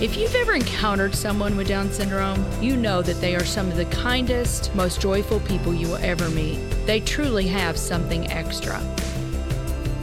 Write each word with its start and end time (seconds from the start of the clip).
If 0.00 0.16
you've 0.16 0.34
ever 0.34 0.54
encountered 0.54 1.14
someone 1.14 1.56
with 1.56 1.68
Down 1.68 1.88
syndrome, 1.88 2.44
you 2.60 2.76
know 2.76 3.00
that 3.00 3.20
they 3.20 3.36
are 3.36 3.44
some 3.44 3.68
of 3.68 3.76
the 3.76 3.84
kindest, 3.86 4.74
most 4.74 5.00
joyful 5.00 5.38
people 5.40 5.72
you 5.72 5.86
will 5.86 5.98
ever 5.98 6.28
meet. 6.30 6.58
They 6.84 6.98
truly 6.98 7.46
have 7.46 7.78
something 7.78 8.28
extra. 8.28 8.82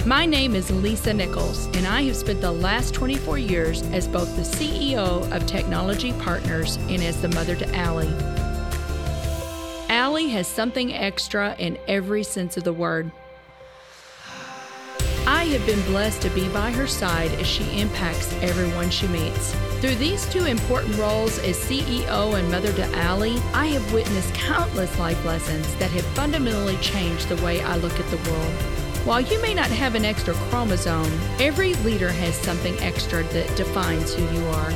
My 0.06 0.26
name 0.26 0.56
is 0.56 0.72
Lisa 0.72 1.14
Nichols, 1.14 1.66
and 1.76 1.86
I 1.86 2.04
have 2.04 2.16
spent 2.16 2.40
the 2.40 2.54
last 2.54 2.94
24 2.94 3.38
years 3.38 3.82
as 3.92 4.08
both 4.08 4.34
the 4.38 4.44
CEO 4.44 5.30
of 5.30 5.46
Technology 5.46 6.14
Partners 6.14 6.78
and 6.88 7.04
as 7.04 7.22
the 7.22 7.28
mother 7.28 7.58
to 7.58 7.76
Allie. 7.76 8.16
Allie 9.90 10.30
has 10.30 10.48
something 10.48 10.94
extra 10.94 11.54
in 11.60 11.78
every 11.90 12.24
sense 12.24 12.56
of 12.56 12.64
the 12.64 12.72
word. 12.72 13.12
Have 15.52 15.66
been 15.66 15.84
blessed 15.84 16.22
to 16.22 16.30
be 16.30 16.48
by 16.48 16.72
her 16.72 16.88
side 16.88 17.32
as 17.34 17.46
she 17.46 17.78
impacts 17.78 18.32
everyone 18.42 18.90
she 18.90 19.06
meets. 19.10 19.54
Through 19.82 19.96
these 19.96 20.26
two 20.32 20.46
important 20.46 20.96
roles 20.96 21.40
as 21.40 21.58
CEO 21.58 22.40
and 22.40 22.50
mother 22.50 22.72
to 22.72 22.86
Allie, 22.96 23.38
I 23.54 23.66
have 23.66 23.94
witnessed 23.94 24.34
countless 24.34 24.98
life 24.98 25.24
lessons 25.26 25.76
that 25.76 25.92
have 25.92 26.06
fundamentally 26.16 26.78
changed 26.78 27.28
the 27.28 27.44
way 27.44 27.62
I 27.62 27.76
look 27.76 28.00
at 28.00 28.10
the 28.10 28.32
world. 28.32 28.54
While 29.04 29.20
you 29.20 29.42
may 29.42 29.54
not 29.54 29.70
have 29.72 29.94
an 29.94 30.06
extra 30.06 30.36
chromosome, 30.36 31.12
every 31.38 31.74
leader 31.84 32.10
has 32.10 32.34
something 32.36 32.80
extra 32.80 33.24
that 33.24 33.58
defines 33.58 34.14
who 34.14 34.24
you 34.34 34.46
are. 34.48 34.72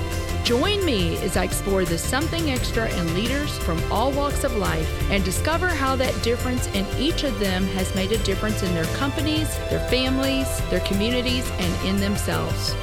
Join 0.46 0.86
me 0.86 1.18
as 1.24 1.38
I 1.38 1.44
explore 1.44 1.86
the 1.86 1.98
something 1.98 2.52
extra 2.52 2.88
in 3.00 3.16
leaders 3.16 3.58
from 3.58 3.82
all 3.92 4.12
walks 4.12 4.44
of 4.44 4.56
life 4.58 4.88
and 5.10 5.26
discover 5.26 5.68
how 5.68 5.96
that 5.96 6.22
difference 6.22 6.68
in 6.68 6.86
each 7.00 7.24
of 7.24 7.40
them 7.40 7.64
has 7.70 7.96
made 7.96 8.12
a 8.12 8.20
difference 8.20 8.62
in 8.62 8.72
their 8.76 8.86
companies, 8.96 9.50
their 9.72 9.80
families, 9.90 10.46
their 10.70 10.82
communities, 10.82 11.50
and 11.58 11.88
in 11.88 12.00
themselves. 12.00 12.76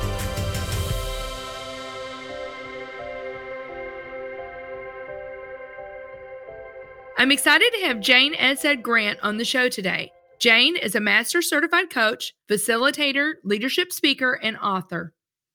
I'm 7.17 7.31
excited 7.31 7.73
to 7.75 7.87
have 7.87 8.01
Jane 8.01 8.35
Adshead 8.35 8.83
Grant 8.83 9.21
on 9.23 9.37
the 9.37 9.45
show 9.45 9.69
today. 9.69 10.11
Jane 10.41 10.75
is 10.75 10.97
a 10.97 11.01
master 11.01 11.41
certified 11.41 11.91
coach, 11.91 12.35
facilitator, 12.49 13.35
leadership 13.45 13.93
speaker, 13.93 14.33
and 14.33 14.57
author. 14.57 15.15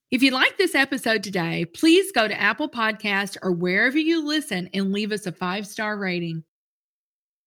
If 0.10 0.24
you 0.24 0.32
like 0.32 0.58
this 0.58 0.74
episode 0.74 1.22
today, 1.22 1.66
please 1.66 2.14
go 2.14 2.30
to 2.30 2.40
Apple 2.40 2.70
Podcast 2.70 3.36
or 3.44 3.52
wherever 3.52 3.98
you 3.98 4.26
listen 4.26 4.70
and 4.74 4.94
leave 4.94 5.12
us 5.12 5.26
a 5.26 5.34
five 5.34 5.68
star 5.68 5.98
rating. 5.98 6.46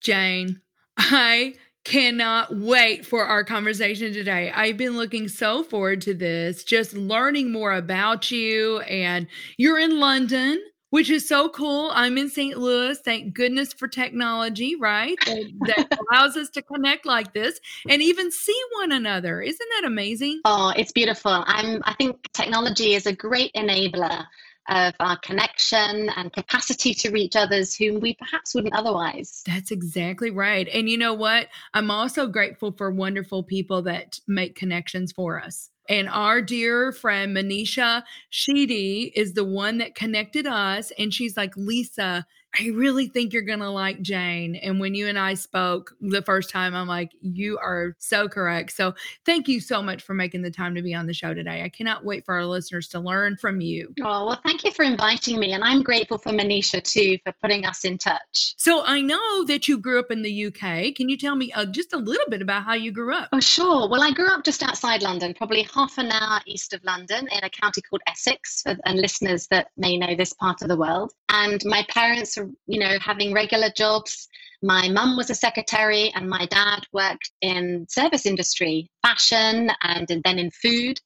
Jane, 0.03 0.61
I 0.98 1.55
cannot 1.86 2.55
wait 2.55 3.06
for 3.06 3.25
our 3.25 3.44
conversation 3.44 4.12
today. 4.12 4.53
I've 4.55 4.77
been 4.77 4.98
looking 4.98 5.27
so 5.27 5.62
forward 5.62 6.03
to 6.03 6.12
this, 6.12 6.62
just 6.62 6.92
learning 6.92 7.50
more 7.50 7.72
about 7.72 8.31
you. 8.31 8.81
And 8.81 9.27
you're 9.56 9.78
in 9.78 9.98
London 9.98 10.62
which 10.91 11.10
is 11.10 11.27
so 11.27 11.48
cool. 11.48 11.91
I'm 11.94 12.19
in 12.19 12.28
St. 12.28 12.58
Louis. 12.58 12.98
Thank 12.98 13.34
goodness 13.34 13.72
for 13.72 13.88
technology, 13.88 14.77
right? 14.77 15.16
That, 15.27 15.44
that 15.60 15.98
allows 16.10 16.36
us 16.36 16.50
to 16.50 16.62
connect 16.62 17.06
like 17.06 17.32
this 17.32 17.58
and 17.88 18.02
even 18.02 18.30
see 18.30 18.60
one 18.80 18.92
another. 18.92 19.41
Isn't 19.41 19.69
that 19.77 19.86
amazing? 19.86 20.41
Oh, 20.44 20.72
it's 20.77 20.92
beautiful. 20.92 21.44
I'm 21.47 21.80
I 21.84 21.94
think 21.94 22.31
technology 22.32 22.94
is 22.94 23.06
a 23.06 23.12
great 23.12 23.53
enabler 23.54 24.26
of 24.69 24.94
our 25.00 25.16
connection 25.19 26.09
and 26.10 26.32
capacity 26.32 26.94
to 26.94 27.10
reach 27.10 27.34
others 27.34 27.75
whom 27.75 28.00
we 28.00 28.15
perhaps 28.15 28.54
wouldn't 28.54 28.75
otherwise. 28.75 29.42
That's 29.47 29.70
exactly 29.70 30.31
right. 30.31 30.69
And 30.72 30.88
you 30.88 30.97
know 30.97 31.15
what? 31.15 31.48
I'm 31.75 31.91
also 31.91 32.26
grateful 32.26 32.72
for 32.72 32.91
wonderful 32.91 33.42
people 33.42 33.82
that 33.82 34.20
make 34.28 34.54
connections 34.54 35.12
for 35.12 35.42
us. 35.42 35.70
And 35.91 36.09
our 36.09 36.41
dear 36.41 36.93
friend 36.93 37.37
Manisha 37.37 38.05
Sheedy 38.31 39.12
is 39.17 39.34
the 39.34 39.45
one 39.45 39.78
that 39.78 39.97
connected 39.97 40.47
us. 40.47 40.93
And 40.97 41.12
she's 41.12 41.37
like, 41.37 41.56
Lisa, 41.56 42.27
I 42.59 42.69
really 42.69 43.06
think 43.06 43.33
you're 43.33 43.43
going 43.43 43.61
to 43.61 43.71
like 43.71 44.03
Jane. 44.03 44.56
And 44.56 44.81
when 44.81 44.94
you 44.94 45.06
and 45.06 45.19
I 45.19 45.34
spoke 45.34 45.94
the 46.00 46.22
first 46.22 46.50
time, 46.50 46.75
I'm 46.75 46.88
like, 46.88 47.12
you 47.21 47.59
are 47.59 47.94
so 47.99 48.28
correct. 48.28 48.72
So 48.72 48.94
thank 49.25 49.47
you 49.47 49.61
so 49.61 49.83
much 49.83 50.03
for 50.03 50.15
making 50.15 50.43
the 50.43 50.50
time 50.50 50.75
to 50.75 50.83
be 50.83 50.94
on 50.94 51.06
the 51.06 51.15
show 51.15 51.33
today. 51.33 51.62
I 51.62 51.69
cannot 51.69 52.05
wait 52.05 52.25
for 52.25 52.34
our 52.34 52.47
listeners 52.47 52.89
to 52.89 53.00
learn 53.00 53.37
from 53.37 53.60
you. 53.60 53.94
Oh, 54.00 54.27
well, 54.27 54.41
thank 54.44 54.65
you 54.65 54.72
for 54.72 54.84
inviting 54.84 55.39
me. 55.39 55.53
And 55.53 55.62
I'm 55.62 55.83
grateful 55.83 56.19
for 56.19 56.31
Manisha 56.31 56.83
too 56.83 57.19
for 57.25 57.33
putting 57.41 57.65
us 57.65 57.84
in 57.84 57.99
touch. 57.99 58.55
So 58.56 58.83
I 58.84 59.00
know 59.00 59.44
that 59.44 59.69
you 59.69 59.78
grew 59.78 60.00
up 60.00 60.10
in 60.10 60.22
the 60.22 60.47
UK. 60.47 60.94
Can 60.94 61.09
you 61.09 61.16
tell 61.16 61.37
me 61.37 61.53
uh, 61.53 61.66
just 61.66 61.93
a 61.93 61.99
little 61.99 62.28
bit 62.28 62.43
about 62.43 62.65
how 62.65 62.75
you 62.75 62.91
grew 62.91 63.15
up? 63.15 63.28
Oh, 63.33 63.41
sure. 63.41 63.89
Well, 63.89 64.03
I 64.03 64.10
grew 64.10 64.27
up 64.27 64.44
just 64.44 64.62
outside 64.62 65.03
London, 65.03 65.34
probably 65.34 65.62
half 65.75 65.99
an 65.99 66.10
hour 66.10 66.41
east 66.47 66.72
of 66.72 66.83
London 66.83 67.28
in 67.31 67.44
a 67.44 67.50
county 67.50 67.81
called 67.81 68.03
Essex, 68.06 68.65
and 68.66 69.00
listeners 69.00 69.47
that 69.49 69.69
may 69.77 69.97
know 69.97 70.16
this 70.16 70.33
part 70.33 70.62
of 70.62 70.69
the 70.69 70.77
world. 70.77 71.12
And 71.32 71.60
my 71.64 71.86
parents 71.88 72.36
you 72.66 72.78
know, 72.80 72.98
having 73.00 73.32
regular 73.32 73.70
jobs. 73.76 74.28
My 74.62 74.88
mum 74.88 75.16
was 75.16 75.30
a 75.30 75.34
secretary, 75.34 76.12
and 76.14 76.28
my 76.28 76.44
dad 76.46 76.80
worked 76.92 77.30
in 77.41 77.86
service 77.88 78.26
industry, 78.26 78.91
fashion, 79.02 79.70
and 79.82 80.06
then 80.24 80.38
in 80.38 80.50
food. 80.50 81.00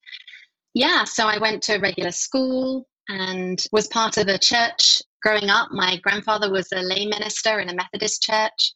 Yeah, 0.74 1.04
so 1.04 1.28
I 1.28 1.38
went 1.38 1.62
to 1.64 1.76
a 1.76 1.80
regular 1.80 2.10
school 2.10 2.88
and 3.08 3.62
was 3.70 3.86
part 3.86 4.16
of 4.16 4.26
a 4.28 4.38
church 4.38 5.00
growing 5.22 5.50
up. 5.50 5.68
My 5.70 5.98
grandfather 5.98 6.50
was 6.50 6.72
a 6.72 6.80
lay 6.80 7.06
minister 7.06 7.60
in 7.60 7.68
a 7.68 7.74
Methodist 7.74 8.22
church, 8.22 8.72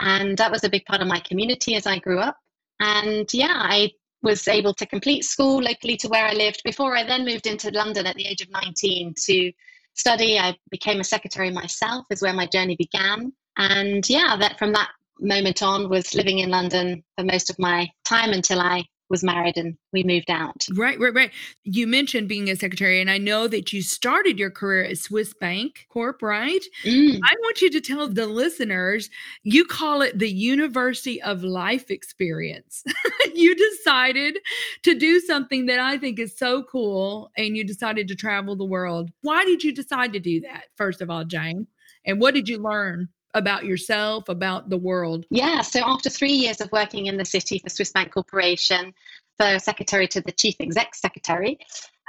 and 0.00 0.36
that 0.38 0.52
was 0.52 0.64
a 0.64 0.68
big 0.68 0.84
part 0.84 1.02
of 1.02 1.08
my 1.08 1.20
community 1.20 1.74
as 1.74 1.86
I 1.86 1.98
grew 1.98 2.20
up. 2.20 2.36
And 2.78 3.28
yeah, 3.32 3.54
I 3.56 3.90
was 4.22 4.46
able 4.48 4.74
to 4.74 4.86
complete 4.86 5.24
school 5.24 5.62
locally 5.62 5.96
to 5.96 6.08
where 6.08 6.26
I 6.26 6.34
lived 6.34 6.62
before 6.64 6.96
I 6.96 7.04
then 7.04 7.24
moved 7.24 7.46
into 7.46 7.70
London 7.70 8.06
at 8.06 8.16
the 8.16 8.26
age 8.26 8.42
of 8.42 8.50
19 8.50 9.14
to 9.26 9.52
study. 9.94 10.38
I 10.38 10.56
became 10.70 11.00
a 11.00 11.04
secretary 11.04 11.50
myself, 11.50 12.06
is 12.10 12.22
where 12.22 12.32
my 12.32 12.46
journey 12.46 12.76
began. 12.76 13.32
And 13.56 14.08
yeah, 14.08 14.36
that 14.38 14.58
from 14.58 14.72
that 14.72 14.90
moment 15.18 15.62
on 15.62 15.88
was 15.88 16.14
living 16.14 16.38
in 16.38 16.50
London 16.50 17.04
for 17.16 17.24
most 17.24 17.50
of 17.50 17.58
my 17.58 17.88
time 18.04 18.32
until 18.32 18.60
I 18.60 18.84
was 19.10 19.24
married 19.24 19.56
and 19.56 19.76
we 19.92 20.04
moved 20.04 20.30
out. 20.30 20.64
Right, 20.74 20.98
right, 21.00 21.12
right. 21.12 21.32
You 21.64 21.86
mentioned 21.86 22.28
being 22.28 22.48
a 22.48 22.56
secretary, 22.56 23.00
and 23.00 23.10
I 23.10 23.18
know 23.18 23.48
that 23.48 23.72
you 23.72 23.82
started 23.82 24.38
your 24.38 24.50
career 24.50 24.84
at 24.84 24.98
Swiss 24.98 25.34
Bank 25.34 25.86
Corp, 25.90 26.22
right? 26.22 26.64
Mm. 26.84 27.18
I 27.24 27.34
want 27.40 27.60
you 27.60 27.70
to 27.70 27.80
tell 27.80 28.08
the 28.08 28.26
listeners 28.26 29.10
you 29.42 29.64
call 29.64 30.00
it 30.00 30.18
the 30.18 30.30
University 30.30 31.20
of 31.22 31.42
Life 31.42 31.90
experience. 31.90 32.84
you 33.34 33.54
decided 33.56 34.38
to 34.84 34.94
do 34.94 35.18
something 35.20 35.66
that 35.66 35.80
I 35.80 35.98
think 35.98 36.18
is 36.18 36.38
so 36.38 36.62
cool, 36.62 37.30
and 37.36 37.56
you 37.56 37.64
decided 37.64 38.06
to 38.08 38.14
travel 38.14 38.54
the 38.54 38.64
world. 38.64 39.10
Why 39.22 39.44
did 39.44 39.64
you 39.64 39.74
decide 39.74 40.12
to 40.12 40.20
do 40.20 40.40
that, 40.42 40.66
first 40.76 41.00
of 41.00 41.10
all, 41.10 41.24
Jane? 41.24 41.66
And 42.06 42.20
what 42.20 42.34
did 42.34 42.48
you 42.48 42.58
learn? 42.58 43.08
About 43.34 43.64
yourself, 43.64 44.28
about 44.28 44.68
the 44.70 44.76
world? 44.76 45.24
Yeah, 45.30 45.60
so 45.60 45.80
after 45.84 46.10
three 46.10 46.32
years 46.32 46.60
of 46.60 46.70
working 46.72 47.06
in 47.06 47.16
the 47.16 47.24
city 47.24 47.58
for 47.58 47.68
Swiss 47.68 47.92
Bank 47.92 48.12
Corporation, 48.12 48.92
for 49.38 49.58
secretary 49.58 50.06
to 50.08 50.20
the 50.20 50.32
chief 50.32 50.54
exec 50.60 50.94
secretary, 50.94 51.58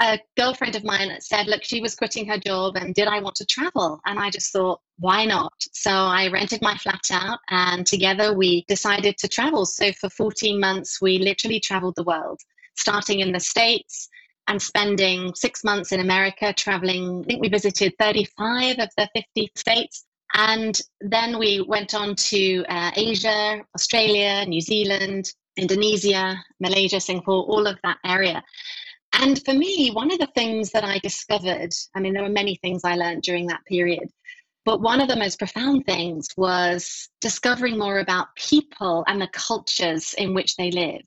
a 0.01 0.19
girlfriend 0.35 0.75
of 0.75 0.83
mine 0.83 1.15
said, 1.21 1.47
Look, 1.47 1.63
she 1.63 1.79
was 1.79 1.95
quitting 1.95 2.27
her 2.27 2.37
job 2.37 2.75
and 2.75 2.93
did 2.93 3.07
I 3.07 3.21
want 3.21 3.35
to 3.35 3.45
travel? 3.45 4.01
And 4.05 4.19
I 4.19 4.29
just 4.29 4.51
thought, 4.51 4.81
why 4.97 5.25
not? 5.25 5.53
So 5.73 5.91
I 5.91 6.27
rented 6.27 6.61
my 6.61 6.75
flat 6.75 7.05
out 7.11 7.39
and 7.49 7.85
together 7.85 8.33
we 8.35 8.65
decided 8.67 9.17
to 9.19 9.27
travel. 9.27 9.65
So 9.65 9.91
for 9.93 10.09
14 10.09 10.59
months, 10.59 11.01
we 11.01 11.19
literally 11.19 11.59
traveled 11.59 11.95
the 11.95 12.03
world, 12.03 12.39
starting 12.75 13.19
in 13.19 13.31
the 13.31 13.39
States 13.39 14.09
and 14.47 14.61
spending 14.61 15.33
six 15.35 15.63
months 15.63 15.91
in 15.91 15.99
America, 15.99 16.51
traveling. 16.51 17.21
I 17.21 17.23
think 17.25 17.41
we 17.41 17.49
visited 17.49 17.93
35 17.99 18.79
of 18.79 18.89
the 18.97 19.07
50 19.15 19.51
states. 19.55 20.05
And 20.33 20.79
then 21.01 21.37
we 21.37 21.61
went 21.61 21.93
on 21.93 22.15
to 22.15 22.63
uh, 22.69 22.91
Asia, 22.95 23.61
Australia, 23.75 24.45
New 24.45 24.61
Zealand, 24.61 25.31
Indonesia, 25.57 26.41
Malaysia, 26.59 26.99
Singapore, 26.99 27.43
all 27.43 27.67
of 27.67 27.77
that 27.83 27.97
area. 28.05 28.41
And 29.13 29.43
for 29.43 29.53
me, 29.53 29.89
one 29.91 30.11
of 30.11 30.19
the 30.19 30.29
things 30.33 30.71
that 30.71 30.85
I 30.85 30.99
discovered, 30.99 31.71
I 31.95 31.99
mean, 31.99 32.13
there 32.13 32.23
were 32.23 32.29
many 32.29 32.55
things 32.55 32.83
I 32.83 32.95
learned 32.95 33.23
during 33.23 33.47
that 33.47 33.65
period, 33.65 34.09
but 34.63 34.81
one 34.81 35.01
of 35.01 35.09
the 35.09 35.17
most 35.17 35.37
profound 35.37 35.85
things 35.85 36.29
was 36.37 37.09
discovering 37.19 37.77
more 37.77 37.99
about 37.99 38.35
people 38.35 39.03
and 39.07 39.21
the 39.21 39.27
cultures 39.27 40.13
in 40.13 40.33
which 40.33 40.55
they 40.55 40.71
live. 40.71 41.01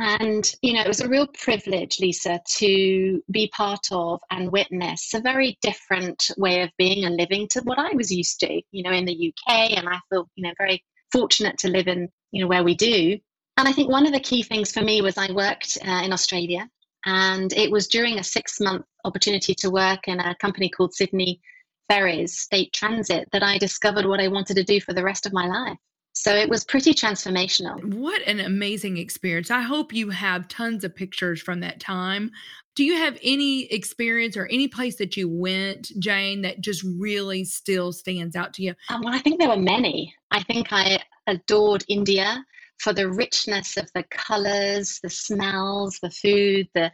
And, 0.00 0.50
you 0.62 0.74
know, 0.74 0.80
it 0.80 0.88
was 0.88 1.00
a 1.00 1.08
real 1.08 1.26
privilege, 1.26 1.98
Lisa, 1.98 2.40
to 2.56 3.22
be 3.32 3.50
part 3.56 3.84
of 3.90 4.20
and 4.30 4.52
witness 4.52 5.12
a 5.12 5.20
very 5.20 5.58
different 5.60 6.30
way 6.36 6.62
of 6.62 6.70
being 6.78 7.04
and 7.04 7.16
living 7.16 7.48
to 7.50 7.60
what 7.62 7.80
I 7.80 7.90
was 7.94 8.12
used 8.12 8.38
to, 8.40 8.62
you 8.70 8.82
know, 8.84 8.92
in 8.92 9.04
the 9.04 9.32
UK. 9.32 9.72
And 9.76 9.88
I 9.88 9.98
feel, 10.08 10.28
you 10.36 10.46
know, 10.46 10.54
very 10.56 10.84
fortunate 11.10 11.58
to 11.58 11.68
live 11.68 11.88
in, 11.88 12.08
you 12.30 12.42
know, 12.42 12.48
where 12.48 12.62
we 12.62 12.76
do. 12.76 13.18
And 13.56 13.66
I 13.66 13.72
think 13.72 13.90
one 13.90 14.06
of 14.06 14.12
the 14.12 14.20
key 14.20 14.44
things 14.44 14.72
for 14.72 14.82
me 14.82 15.02
was 15.02 15.18
I 15.18 15.32
worked 15.32 15.78
uh, 15.84 16.02
in 16.04 16.12
Australia, 16.12 16.70
and 17.06 17.52
it 17.54 17.70
was 17.70 17.88
during 17.88 18.18
a 18.18 18.24
six 18.24 18.60
month 18.60 18.84
opportunity 19.04 19.52
to 19.56 19.70
work 19.70 20.06
in 20.06 20.20
a 20.20 20.36
company 20.36 20.68
called 20.68 20.94
Sydney 20.94 21.40
Ferries 21.88 22.38
State 22.38 22.72
Transit 22.72 23.28
that 23.32 23.42
I 23.42 23.58
discovered 23.58 24.06
what 24.06 24.20
I 24.20 24.28
wanted 24.28 24.54
to 24.54 24.64
do 24.64 24.80
for 24.80 24.92
the 24.92 25.02
rest 25.02 25.26
of 25.26 25.32
my 25.32 25.48
life. 25.48 25.78
So 26.20 26.34
it 26.34 26.48
was 26.48 26.64
pretty 26.64 26.94
transformational. 26.94 27.94
What 27.94 28.22
an 28.22 28.40
amazing 28.40 28.96
experience. 28.96 29.52
I 29.52 29.60
hope 29.60 29.92
you 29.92 30.10
have 30.10 30.48
tons 30.48 30.82
of 30.82 30.92
pictures 30.92 31.40
from 31.40 31.60
that 31.60 31.78
time. 31.78 32.32
Do 32.74 32.82
you 32.82 32.96
have 32.96 33.16
any 33.22 33.66
experience 33.66 34.36
or 34.36 34.46
any 34.46 34.66
place 34.66 34.96
that 34.96 35.16
you 35.16 35.28
went, 35.28 35.92
Jane, 36.00 36.42
that 36.42 36.60
just 36.60 36.82
really 36.82 37.44
still 37.44 37.92
stands 37.92 38.34
out 38.34 38.52
to 38.54 38.64
you? 38.64 38.74
Um, 38.88 39.02
well, 39.04 39.14
I 39.14 39.20
think 39.20 39.38
there 39.38 39.48
were 39.48 39.56
many. 39.56 40.12
I 40.32 40.42
think 40.42 40.72
I 40.72 40.98
adored 41.28 41.84
India 41.86 42.44
for 42.78 42.92
the 42.92 43.08
richness 43.08 43.76
of 43.76 43.88
the 43.94 44.02
colors, 44.10 44.98
the 45.00 45.10
smells, 45.10 46.00
the 46.02 46.10
food, 46.10 46.68
the 46.74 46.90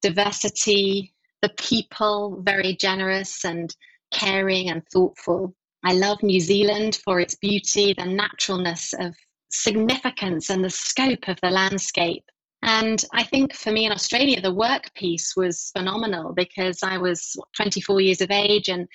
diversity, 0.00 1.12
the 1.42 1.50
people, 1.50 2.40
very 2.42 2.74
generous 2.74 3.44
and 3.44 3.76
caring 4.12 4.70
and 4.70 4.82
thoughtful. 4.88 5.54
I 5.84 5.94
love 5.94 6.22
New 6.22 6.40
Zealand 6.40 7.00
for 7.04 7.20
its 7.20 7.34
beauty, 7.34 7.94
the 7.96 8.04
naturalness 8.04 8.92
of 8.98 9.14
significance, 9.50 10.50
and 10.50 10.64
the 10.64 10.70
scope 10.70 11.28
of 11.28 11.38
the 11.42 11.50
landscape. 11.50 12.24
And 12.62 13.04
I 13.12 13.24
think 13.24 13.54
for 13.54 13.72
me 13.72 13.86
in 13.86 13.92
Australia, 13.92 14.40
the 14.40 14.54
work 14.54 14.94
piece 14.94 15.34
was 15.36 15.70
phenomenal 15.76 16.32
because 16.32 16.78
I 16.84 16.96
was 16.98 17.36
24 17.56 18.00
years 18.00 18.20
of 18.20 18.30
age 18.30 18.68
and 18.68 18.86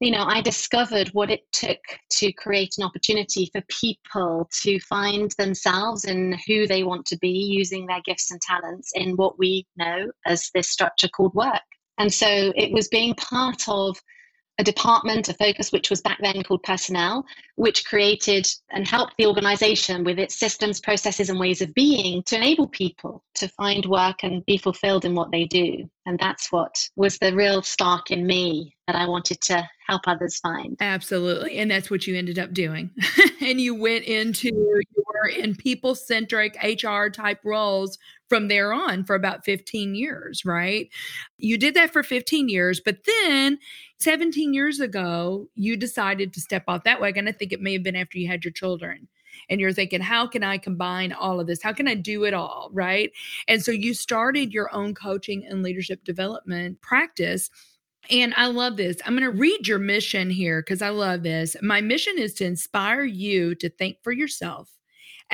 you 0.00 0.10
know, 0.10 0.24
I 0.24 0.40
discovered 0.40 1.08
what 1.10 1.30
it 1.30 1.40
took 1.52 1.78
to 2.10 2.32
create 2.32 2.74
an 2.76 2.84
opportunity 2.84 3.48
for 3.52 3.62
people 3.68 4.48
to 4.62 4.80
find 4.80 5.30
themselves 5.38 6.04
and 6.04 6.36
who 6.46 6.66
they 6.66 6.82
want 6.82 7.06
to 7.06 7.18
be 7.18 7.28
using 7.28 7.86
their 7.86 8.02
gifts 8.04 8.30
and 8.30 8.40
talents 8.40 8.90
in 8.94 9.16
what 9.16 9.38
we 9.38 9.66
know 9.76 10.10
as 10.26 10.50
this 10.52 10.68
structure 10.68 11.08
called 11.08 11.34
work. 11.34 11.62
And 11.98 12.12
so 12.12 12.52
it 12.56 12.72
was 12.72 12.88
being 12.88 13.14
part 13.14 13.68
of 13.68 13.96
a 14.58 14.64
department, 14.64 15.28
a 15.28 15.34
focus, 15.34 15.72
which 15.72 15.90
was 15.90 16.00
back 16.00 16.18
then 16.20 16.42
called 16.42 16.62
personnel, 16.62 17.24
which 17.56 17.84
created 17.84 18.46
and 18.70 18.86
helped 18.86 19.14
the 19.18 19.26
organization 19.26 20.04
with 20.04 20.18
its 20.18 20.38
systems, 20.38 20.80
processes, 20.80 21.28
and 21.28 21.40
ways 21.40 21.60
of 21.60 21.74
being 21.74 22.22
to 22.24 22.36
enable 22.36 22.68
people 22.68 23.24
to 23.34 23.48
find 23.48 23.84
work 23.86 24.22
and 24.22 24.44
be 24.46 24.56
fulfilled 24.56 25.04
in 25.04 25.14
what 25.14 25.30
they 25.32 25.44
do. 25.44 25.88
And 26.06 26.18
that's 26.18 26.52
what 26.52 26.88
was 26.96 27.18
the 27.18 27.34
real 27.34 27.62
spark 27.62 28.10
in 28.10 28.26
me 28.26 28.76
that 28.86 28.96
I 28.96 29.08
wanted 29.08 29.40
to 29.42 29.68
help 29.88 30.02
others 30.06 30.38
find. 30.38 30.76
Absolutely. 30.80 31.58
And 31.58 31.70
that's 31.70 31.90
what 31.90 32.06
you 32.06 32.16
ended 32.16 32.38
up 32.38 32.52
doing. 32.52 32.90
and 33.40 33.60
you 33.60 33.74
went 33.74 34.04
into 34.04 34.50
in 35.26 35.54
people 35.54 35.94
centric 35.94 36.56
HR 36.62 37.08
type 37.08 37.40
roles 37.44 37.98
from 38.28 38.48
there 38.48 38.72
on 38.72 39.04
for 39.04 39.14
about 39.14 39.44
15 39.44 39.94
years, 39.94 40.44
right? 40.44 40.88
You 41.38 41.58
did 41.58 41.74
that 41.74 41.92
for 41.92 42.02
15 42.02 42.48
years, 42.48 42.80
but 42.80 42.98
then 43.06 43.58
17 43.98 44.52
years 44.52 44.80
ago, 44.80 45.48
you 45.54 45.76
decided 45.76 46.32
to 46.32 46.40
step 46.40 46.64
off 46.68 46.84
that 46.84 47.00
wagon. 47.00 47.28
I 47.28 47.32
think 47.32 47.52
it 47.52 47.60
may 47.60 47.72
have 47.74 47.82
been 47.82 47.96
after 47.96 48.18
you 48.18 48.28
had 48.28 48.44
your 48.44 48.52
children. 48.52 49.08
And 49.50 49.60
you're 49.60 49.72
thinking, 49.72 50.00
how 50.00 50.26
can 50.26 50.44
I 50.44 50.58
combine 50.58 51.12
all 51.12 51.40
of 51.40 51.46
this? 51.46 51.62
How 51.62 51.72
can 51.72 51.88
I 51.88 51.94
do 51.94 52.24
it 52.24 52.34
all? 52.34 52.70
Right. 52.72 53.10
And 53.48 53.62
so 53.62 53.72
you 53.72 53.92
started 53.92 54.52
your 54.52 54.72
own 54.74 54.94
coaching 54.94 55.44
and 55.44 55.62
leadership 55.62 56.04
development 56.04 56.80
practice. 56.80 57.50
And 58.10 58.32
I 58.36 58.46
love 58.46 58.76
this. 58.76 58.96
I'm 59.04 59.16
going 59.16 59.30
to 59.30 59.36
read 59.36 59.66
your 59.66 59.78
mission 59.78 60.30
here 60.30 60.62
because 60.62 60.82
I 60.82 60.90
love 60.90 61.22
this. 61.22 61.56
My 61.62 61.80
mission 61.80 62.14
is 62.16 62.34
to 62.34 62.44
inspire 62.44 63.04
you 63.04 63.54
to 63.56 63.68
think 63.68 63.98
for 64.02 64.12
yourself 64.12 64.73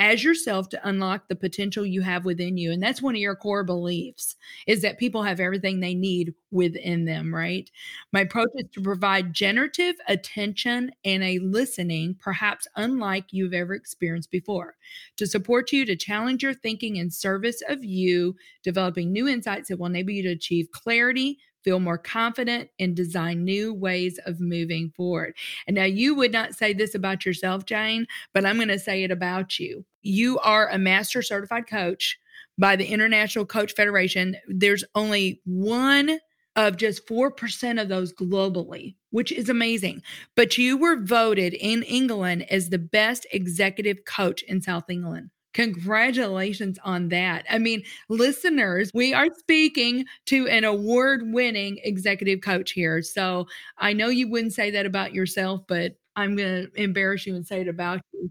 as 0.01 0.23
yourself 0.23 0.67
to 0.67 0.87
unlock 0.89 1.27
the 1.27 1.35
potential 1.35 1.85
you 1.85 2.01
have 2.01 2.25
within 2.25 2.57
you. 2.57 2.71
And 2.71 2.81
that's 2.81 3.03
one 3.03 3.13
of 3.13 3.21
your 3.21 3.35
core 3.35 3.63
beliefs 3.63 4.35
is 4.65 4.81
that 4.81 4.97
people 4.97 5.21
have 5.21 5.39
everything 5.39 5.79
they 5.79 5.93
need 5.93 6.33
within 6.49 7.05
them, 7.05 7.33
right? 7.33 7.69
My 8.11 8.21
approach 8.21 8.49
is 8.55 8.65
to 8.73 8.81
provide 8.81 9.31
generative 9.31 9.93
attention 10.07 10.91
and 11.05 11.21
a 11.21 11.37
listening, 11.37 12.15
perhaps 12.19 12.67
unlike 12.77 13.25
you've 13.29 13.53
ever 13.53 13.75
experienced 13.75 14.31
before, 14.31 14.75
to 15.17 15.27
support 15.27 15.71
you 15.71 15.85
to 15.85 15.95
challenge 15.95 16.41
your 16.41 16.55
thinking 16.55 16.95
in 16.95 17.11
service 17.11 17.61
of 17.69 17.83
you, 17.83 18.35
developing 18.63 19.11
new 19.11 19.27
insights 19.27 19.69
that 19.69 19.77
will 19.77 19.85
enable 19.85 20.13
you 20.13 20.23
to 20.23 20.29
achieve 20.29 20.71
clarity, 20.71 21.37
feel 21.63 21.79
more 21.79 21.97
confident, 21.97 22.69
and 22.79 22.95
design 22.95 23.43
new 23.43 23.73
ways 23.73 24.19
of 24.25 24.39
moving 24.39 24.91
forward. 24.95 25.35
And 25.67 25.75
now 25.75 25.85
you 25.85 26.15
would 26.15 26.31
not 26.31 26.55
say 26.55 26.73
this 26.73 26.95
about 26.95 27.25
yourself, 27.25 27.65
Jane, 27.65 28.07
but 28.33 28.45
I'm 28.45 28.57
going 28.57 28.67
to 28.69 28.79
say 28.79 29.03
it 29.03 29.11
about 29.11 29.59
you. 29.59 29.85
You 30.01 30.39
are 30.39 30.69
a 30.69 30.77
master 30.77 31.21
certified 31.21 31.67
coach 31.67 32.17
by 32.57 32.75
the 32.75 32.85
International 32.85 33.45
Coach 33.45 33.73
Federation. 33.73 34.35
There's 34.47 34.83
only 34.95 35.41
one 35.45 36.19
of 36.55 36.77
just 36.77 37.07
4% 37.07 37.81
of 37.81 37.87
those 37.87 38.13
globally, 38.13 38.95
which 39.11 39.31
is 39.31 39.49
amazing. 39.49 40.03
But 40.35 40.57
you 40.57 40.77
were 40.77 41.01
voted 41.01 41.53
in 41.53 41.83
England 41.83 42.45
as 42.51 42.69
the 42.69 42.77
best 42.77 43.25
executive 43.31 44.03
coach 44.05 44.43
in 44.43 44.61
South 44.61 44.89
England. 44.89 45.29
Congratulations 45.53 46.79
on 46.83 47.09
that. 47.09 47.45
I 47.49 47.57
mean, 47.57 47.83
listeners, 48.09 48.89
we 48.93 49.13
are 49.13 49.27
speaking 49.37 50.05
to 50.27 50.47
an 50.47 50.63
award 50.63 51.23
winning 51.33 51.79
executive 51.83 52.41
coach 52.41 52.71
here. 52.71 53.01
So 53.01 53.47
I 53.77 53.93
know 53.93 54.07
you 54.07 54.29
wouldn't 54.29 54.53
say 54.53 54.71
that 54.71 54.85
about 54.85 55.13
yourself, 55.13 55.61
but 55.67 55.95
I'm 56.15 56.35
going 56.35 56.67
to 56.67 56.81
embarrass 56.81 57.25
you 57.25 57.35
and 57.35 57.45
say 57.45 57.61
it 57.61 57.67
about 57.67 58.01
you. 58.13 58.29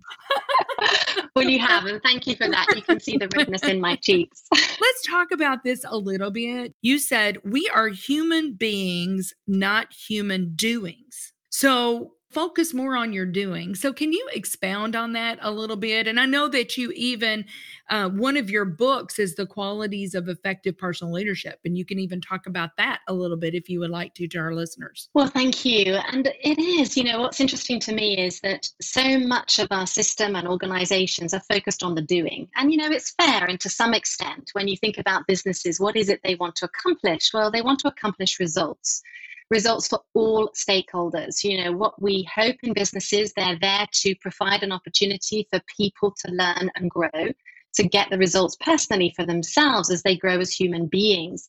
well, 1.37 1.49
you 1.49 1.59
have, 1.59 1.87
and 1.87 2.03
thank 2.03 2.27
you 2.27 2.37
for 2.37 2.49
that. 2.49 2.67
You 2.75 2.83
can 2.83 3.01
see 3.01 3.17
the 3.17 3.29
redness 3.35 3.65
in 3.65 3.81
my 3.81 3.97
cheeks. 3.97 4.45
Let's 4.53 5.07
talk 5.07 5.31
about 5.31 5.65
this 5.65 5.85
a 5.87 5.97
little 5.97 6.31
bit. 6.31 6.75
You 6.83 6.99
said 6.99 7.39
we 7.45 7.71
are 7.75 7.89
human 7.89 8.55
beings, 8.55 9.35
not 9.47 9.93
human 9.93 10.55
doings. 10.55 11.33
So, 11.51 12.13
focus 12.31 12.73
more 12.73 12.97
on 12.97 13.13
your 13.13 13.27
doing. 13.27 13.75
So, 13.75 13.93
can 13.93 14.13
you 14.13 14.29
expound 14.33 14.95
on 14.95 15.13
that 15.13 15.39
a 15.43 15.51
little 15.51 15.77
bit? 15.77 16.07
And 16.07 16.19
I 16.19 16.27
know 16.27 16.49
that 16.49 16.77
you 16.77 16.93
even, 16.93 17.45
uh, 17.89 18.09
one 18.09 18.37
of 18.37 18.51
your 18.51 18.65
books 18.65 19.19
is 19.19 19.35
The 19.35 19.47
Qualities 19.47 20.15
of 20.15 20.29
Effective 20.29 20.79
Personal 20.79 21.13
Leadership. 21.13 21.59
And 21.65 21.77
you 21.77 21.85
can 21.85 21.99
even 21.99 22.21
talk 22.21 22.47
about 22.47 22.71
that 22.79 23.01
a 23.09 23.13
little 23.13 23.37
bit 23.37 23.55
if 23.55 23.69
you 23.69 23.81
would 23.81 23.91
like 23.91 24.15
to 24.15 24.29
to 24.29 24.39
our 24.39 24.55
listeners. 24.55 25.09
Well, 25.15 25.27
thank 25.27 25.65
you. 25.65 25.95
And 25.95 26.27
it 26.27 26.59
is, 26.59 26.97
you 26.97 27.05
know, 27.05 27.21
what's 27.21 27.41
interesting 27.41 27.81
to 27.81 27.93
me 27.93 28.19
is 28.19 28.41
that 28.41 28.69
so 28.81 29.19
much 29.19 29.59
of 29.59 29.69
our 29.71 29.87
system 29.87 30.37
and 30.37 30.47
organizations 30.47 31.35
are 31.35 31.43
focused 31.51 31.83
on 31.83 31.95
the 31.95 32.03
doing. 32.03 32.49
And, 32.57 32.73
you 32.73 32.79
know, 32.79 32.91
it's 32.91 33.11
fair. 33.13 33.47
And 33.47 33.61
to 33.61 33.69
some 33.69 33.95
extent, 33.95 34.51
when 34.53 34.69
you 34.69 34.77
think 34.77 34.99
about 34.99 35.27
businesses, 35.27 35.81
what 35.81 35.97
is 35.97 36.09
it 36.09 36.21
they 36.23 36.37
want 36.37 36.57
to 36.57 36.67
accomplish? 36.67 37.33
Well, 37.35 37.51
they 37.51 37.63
want 37.63 37.81
to 37.81 37.89
accomplish 37.89 38.39
results 38.39 39.03
results 39.51 39.89
for 39.89 40.01
all 40.15 40.51
stakeholders. 40.55 41.43
You 41.43 41.65
know, 41.65 41.73
what 41.73 42.01
we 42.01 42.29
hope 42.35 42.57
in 42.63 42.73
businesses, 42.73 43.33
they're 43.35 43.59
there 43.61 43.87
to 43.93 44.15
provide 44.17 44.63
an 44.63 44.73
opportunity 44.73 45.47
for 45.51 45.61
people 45.77 46.15
to 46.25 46.33
learn 46.33 46.71
and 46.77 46.91
grow, 46.91 47.33
to 47.75 47.83
get 47.83 48.09
the 48.11 48.19
results 48.19 48.57
personally 48.61 49.13
for 49.17 49.27
themselves 49.27 49.91
as 49.91 50.03
they 50.03 50.17
grow 50.17 50.39
as 50.39 50.53
human 50.53 50.87
beings. 50.87 51.49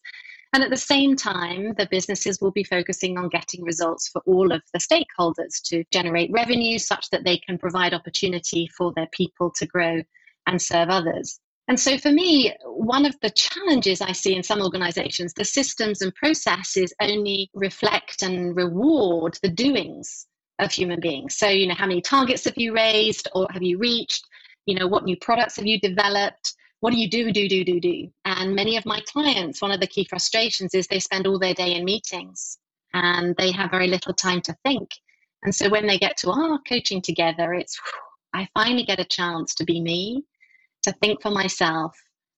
And 0.53 0.63
at 0.63 0.69
the 0.69 0.77
same 0.77 1.15
time, 1.15 1.73
the 1.77 1.87
businesses 1.89 2.41
will 2.41 2.51
be 2.51 2.65
focusing 2.65 3.17
on 3.17 3.29
getting 3.29 3.63
results 3.63 4.09
for 4.09 4.21
all 4.25 4.51
of 4.51 4.61
the 4.73 4.79
stakeholders 4.79 5.61
to 5.65 5.85
generate 5.91 6.29
revenue 6.31 6.77
such 6.77 7.09
that 7.11 7.23
they 7.23 7.37
can 7.37 7.57
provide 7.57 7.93
opportunity 7.93 8.67
for 8.77 8.91
their 8.93 9.07
people 9.13 9.51
to 9.51 9.65
grow 9.65 10.01
and 10.47 10.61
serve 10.61 10.89
others. 10.89 11.39
And 11.71 11.79
so, 11.79 11.97
for 11.97 12.11
me, 12.11 12.53
one 12.65 13.05
of 13.05 13.17
the 13.21 13.29
challenges 13.29 14.01
I 14.01 14.11
see 14.11 14.35
in 14.35 14.43
some 14.43 14.61
organizations, 14.61 15.33
the 15.33 15.45
systems 15.45 16.01
and 16.01 16.13
processes 16.13 16.93
only 16.99 17.49
reflect 17.53 18.23
and 18.23 18.53
reward 18.57 19.39
the 19.41 19.47
doings 19.47 20.27
of 20.59 20.69
human 20.69 20.99
beings. 20.99 21.37
So, 21.37 21.47
you 21.47 21.67
know, 21.67 21.73
how 21.73 21.87
many 21.87 22.01
targets 22.01 22.43
have 22.43 22.57
you 22.57 22.75
raised 22.75 23.29
or 23.33 23.47
have 23.53 23.63
you 23.63 23.77
reached? 23.77 24.27
You 24.65 24.75
know, 24.75 24.85
what 24.85 25.05
new 25.05 25.15
products 25.15 25.55
have 25.55 25.65
you 25.65 25.79
developed? 25.79 26.55
What 26.81 26.91
do 26.91 26.99
you 26.99 27.09
do, 27.09 27.31
do, 27.31 27.47
do, 27.47 27.63
do, 27.63 27.79
do? 27.79 28.09
And 28.25 28.53
many 28.53 28.75
of 28.75 28.85
my 28.85 28.99
clients, 29.07 29.61
one 29.61 29.71
of 29.71 29.79
the 29.79 29.87
key 29.87 30.03
frustrations 30.09 30.75
is 30.75 30.87
they 30.87 30.99
spend 30.99 31.25
all 31.25 31.39
their 31.39 31.53
day 31.53 31.75
in 31.75 31.85
meetings 31.85 32.57
and 32.93 33.33
they 33.37 33.49
have 33.53 33.71
very 33.71 33.87
little 33.87 34.13
time 34.13 34.41
to 34.41 34.57
think. 34.65 34.89
And 35.43 35.55
so 35.55 35.69
when 35.69 35.87
they 35.87 35.97
get 35.97 36.17
to 36.17 36.31
our 36.31 36.59
coaching 36.67 37.01
together, 37.01 37.53
it's, 37.53 37.79
I 38.33 38.49
finally 38.53 38.83
get 38.83 38.99
a 38.99 39.05
chance 39.05 39.55
to 39.55 39.63
be 39.63 39.79
me 39.79 40.25
to 40.83 40.91
think 40.93 41.21
for 41.21 41.31
myself 41.31 41.95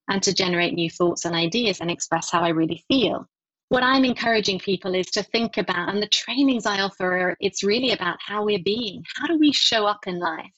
and 0.10 0.22
to 0.24 0.34
generate 0.34 0.74
new 0.74 0.90
thoughts 0.90 1.26
and 1.26 1.36
ideas 1.36 1.80
and 1.80 1.90
express 1.90 2.30
how 2.32 2.42
I 2.42 2.50
really 2.50 2.84
feel. 2.88 3.28
What 3.70 3.84
I'm 3.84 4.06
encouraging 4.06 4.60
people 4.60 4.94
is 4.94 5.08
to 5.12 5.24
think 5.24 5.58
about, 5.58 5.90
and 5.90 6.02
the 6.02 6.08
trainings 6.08 6.66
I 6.66 6.82
offer, 6.82 7.36
it's 7.40 7.64
really 7.64 7.92
about 7.92 8.18
how 8.20 8.44
we're 8.44 8.62
being. 8.64 9.04
How 9.16 9.28
do 9.28 9.40
we 9.40 9.52
show 9.52 9.86
up 9.86 10.06
in 10.06 10.20
life? 10.20 10.54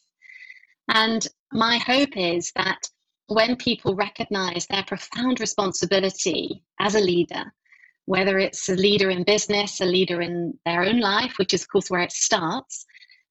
And 0.89 1.25
my 1.51 1.77
hope 1.77 2.17
is 2.17 2.51
that 2.55 2.89
when 3.27 3.55
people 3.55 3.95
recognize 3.95 4.67
their 4.67 4.83
profound 4.83 5.39
responsibility 5.39 6.63
as 6.79 6.95
a 6.95 6.99
leader, 6.99 7.53
whether 8.05 8.37
it's 8.37 8.69
a 8.69 8.75
leader 8.75 9.09
in 9.09 9.23
business, 9.23 9.81
a 9.81 9.85
leader 9.85 10.21
in 10.21 10.57
their 10.65 10.83
own 10.83 10.99
life, 10.99 11.35
which 11.37 11.53
is, 11.53 11.61
of 11.61 11.69
course, 11.69 11.89
where 11.89 12.01
it 12.01 12.11
starts, 12.11 12.85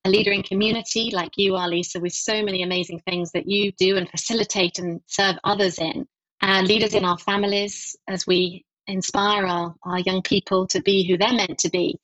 a 0.05 0.11
leader 0.11 0.33
in 0.33 0.43
community 0.43 1.11
like 1.13 1.33
you 1.37 1.57
are, 1.57 1.69
Lisa, 1.69 2.01
with 2.01 2.13
so 2.13 2.43
many 2.43 2.63
amazing 2.63 3.01
things 3.01 3.33
that 3.33 3.49
you 3.49 3.73
do 3.73 3.97
and 3.97 4.09
facilitate 4.11 4.79
and 4.79 5.01
serve 5.07 5.37
others 5.45 5.79
in. 5.79 6.07
Uh, 6.43 6.61
leaders 6.63 6.95
in 6.95 7.05
our 7.05 7.19
families 7.19 7.97
as 8.09 8.27
we 8.27 8.65
inspire 8.87 9.47
our, 9.47 9.75
our 9.85 10.01
young 10.01 10.21
people 10.21 10.67
to 10.67 10.83
be 10.83 11.07
who 11.09 11.17
they're 11.17 11.33
meant 11.33 11.59
to 11.59 11.71
be. 11.71 11.99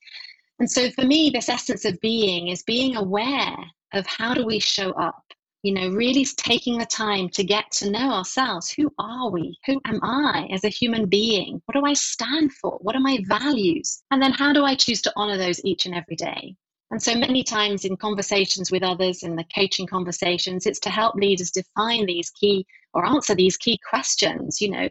And 0.59 0.69
so 0.69 0.89
for 0.91 1.03
me, 1.03 1.29
this 1.29 1.49
essence 1.49 1.85
of 1.85 1.99
being 2.01 2.47
is 2.47 2.63
being 2.63 2.95
aware 2.95 3.55
of 3.93 4.05
how 4.07 4.33
do 4.33 4.45
we 4.45 4.59
show 4.59 4.91
up 4.91 5.23
you 5.63 5.73
know, 5.73 5.89
really 5.89 6.25
taking 6.25 6.77
the 6.77 6.85
time 6.85 7.29
to 7.29 7.43
get 7.43 7.69
to 7.71 7.91
know 7.91 8.11
ourselves. 8.11 8.71
Who 8.71 8.91
are 8.97 9.29
we? 9.29 9.59
Who 9.67 9.79
am 9.85 9.99
I 10.01 10.47
as 10.51 10.63
a 10.63 10.69
human 10.69 11.05
being? 11.05 11.61
What 11.65 11.75
do 11.75 11.85
I 11.85 11.93
stand 11.93 12.51
for? 12.53 12.79
What 12.81 12.95
are 12.95 13.01
my 13.01 13.19
values? 13.27 14.01
And 14.09 14.21
then 14.21 14.31
how 14.31 14.53
do 14.53 14.63
I 14.65 14.75
choose 14.75 15.01
to 15.03 15.13
honor 15.15 15.37
those 15.37 15.63
each 15.63 15.85
and 15.85 15.93
every 15.93 16.15
day? 16.15 16.55
And 16.91 17.01
so 17.01 17.15
many 17.15 17.41
times 17.41 17.85
in 17.85 17.95
conversations 17.95 18.69
with 18.69 18.83
others, 18.83 19.23
in 19.23 19.37
the 19.37 19.45
coaching 19.55 19.87
conversations, 19.87 20.65
it's 20.65 20.79
to 20.81 20.89
help 20.89 21.15
leaders 21.15 21.49
define 21.49 22.05
these 22.05 22.29
key 22.29 22.65
or 22.93 23.05
answer 23.05 23.33
these 23.33 23.55
key 23.55 23.79
questions. 23.89 24.59
You 24.59 24.71
know, 24.71 24.89